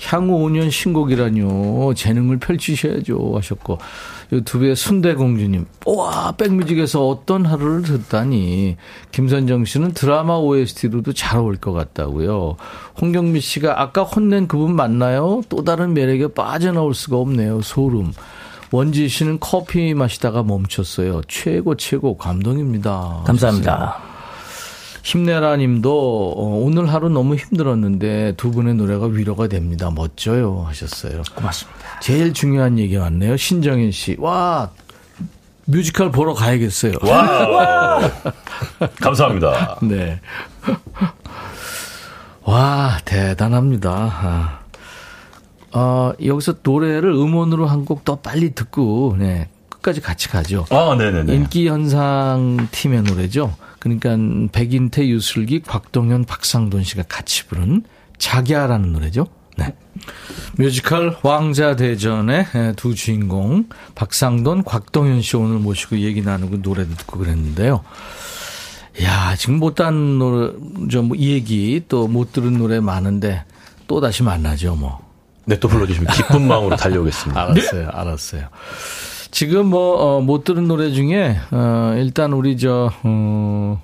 [0.06, 1.92] 향후 5년 신곡이라뇨.
[1.94, 3.32] 재능을 펼치셔야죠.
[3.36, 3.78] 하셨고.
[4.32, 5.66] 유튜브에 순대공주님.
[5.86, 8.76] 와, 백뮤직에서 어떤 하루를 듣다니.
[9.12, 12.56] 김선정 씨는 드라마 OST로도 잘 어울릴 것 같다고요.
[13.00, 15.42] 홍경미 씨가 아까 혼낸 그분 맞나요?
[15.50, 17.60] 또 다른 매력에 빠져나올 수가 없네요.
[17.60, 18.12] 소름.
[18.74, 21.22] 원지 씨는 커피 마시다가 멈췄어요.
[21.28, 23.22] 최고 최고 감동입니다.
[23.24, 23.98] 감사합니다.
[25.04, 29.92] 힘내라 님도 어, 오늘 하루 너무 힘들었는데 두 분의 노래가 위로가 됩니다.
[29.94, 31.22] 멋져요 하셨어요.
[31.36, 32.00] 고맙습니다.
[32.00, 33.36] 제일 중요한 얘기 왔네요.
[33.36, 34.16] 신정인 씨.
[34.18, 34.72] 와
[35.66, 36.94] 뮤지컬 보러 가야겠어요.
[37.02, 38.00] 와!
[39.00, 39.78] 감사합니다.
[39.82, 40.18] 네.
[42.42, 44.63] 와, 대단합니다.
[45.74, 45.78] 아.
[45.78, 50.64] 어, 여기서 노래를 음원으로 한 곡 더 빨리 듣고, 네, 끝까지 같이 가죠.
[50.70, 51.34] 아, 네네네.
[51.34, 53.54] 인기 현상 팀의 노래죠.
[53.80, 54.16] 그러니까
[54.52, 57.82] 백인태, 유슬기, 곽동현, 박상돈 씨가 같이 부른
[58.18, 59.26] 자기야라는 노래죠.
[59.56, 59.74] 네.
[60.56, 62.46] 뮤지컬 왕자 대전의
[62.76, 67.82] 두 주인공 박상돈, 곽동현 씨 오늘 모시고 얘기 나누고 노래도 듣고 그랬는데요.
[69.02, 70.52] 야 지금 못한 노래
[70.90, 73.44] 좀이 얘기 또 못 들은 노래 많은데
[73.86, 75.03] 또 다시 만나죠 뭐.
[75.46, 77.40] 네, 또 불러주시면 기쁜 마음으로 달려오겠습니다.
[77.42, 78.42] 알았어요, 알았어요.
[79.30, 83.82] 지금 뭐, 어, 못 들은 노래 중에, 어, 일단 우리 저, 어,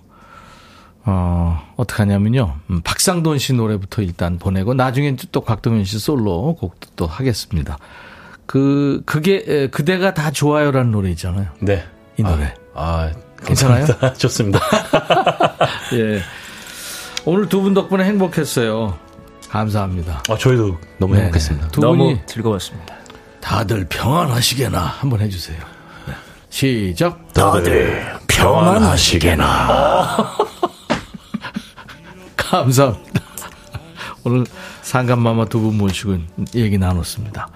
[1.04, 2.54] 어, 어떡하냐면요.
[2.70, 7.78] 음, 박상돈 씨 노래부터 일단 보내고, 나중엔 또 곽동현 씨 솔로 곡도 또 하겠습니다.
[8.46, 11.48] 그, 그게, 에, 그대가 다 좋아요라는 노래 있잖아요.
[11.60, 11.84] 네.
[12.16, 12.54] 이 노래.
[12.74, 13.10] 아,
[13.44, 13.86] 괜찮아요?
[13.86, 14.14] 감사합니다.
[14.18, 14.60] 좋습니다.
[15.94, 16.20] 예.
[17.24, 18.96] 오늘 두 분 덕분에 행복했어요.
[19.50, 20.22] 감사합니다.
[20.28, 21.24] 아, 저희도 너무 네네.
[21.26, 21.68] 행복했습니다.
[21.68, 22.94] 두 너무 분이 즐거웠습니다.
[23.40, 25.58] 다들 평안하시게나 한번 해주세요.
[26.06, 26.14] 네.
[26.50, 27.32] 시작.
[27.32, 30.36] 다들 평안하시게나.
[32.36, 33.20] 감사합니다.
[34.24, 34.44] 오늘
[34.82, 36.16] 상감마마 두 분 모시고
[36.54, 37.48] 얘기 나눴습니다.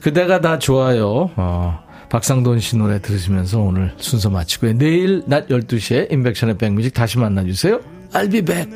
[0.00, 1.30] 그대가 다 좋아요.
[1.36, 4.74] 어, 박상돈 씨 노래 들으시면서 오늘 순서 마치고요.
[4.74, 7.80] 내일 낮 12시에 인백션의 백뮤직 다시 만나주세요.
[8.12, 8.70] I'll be back.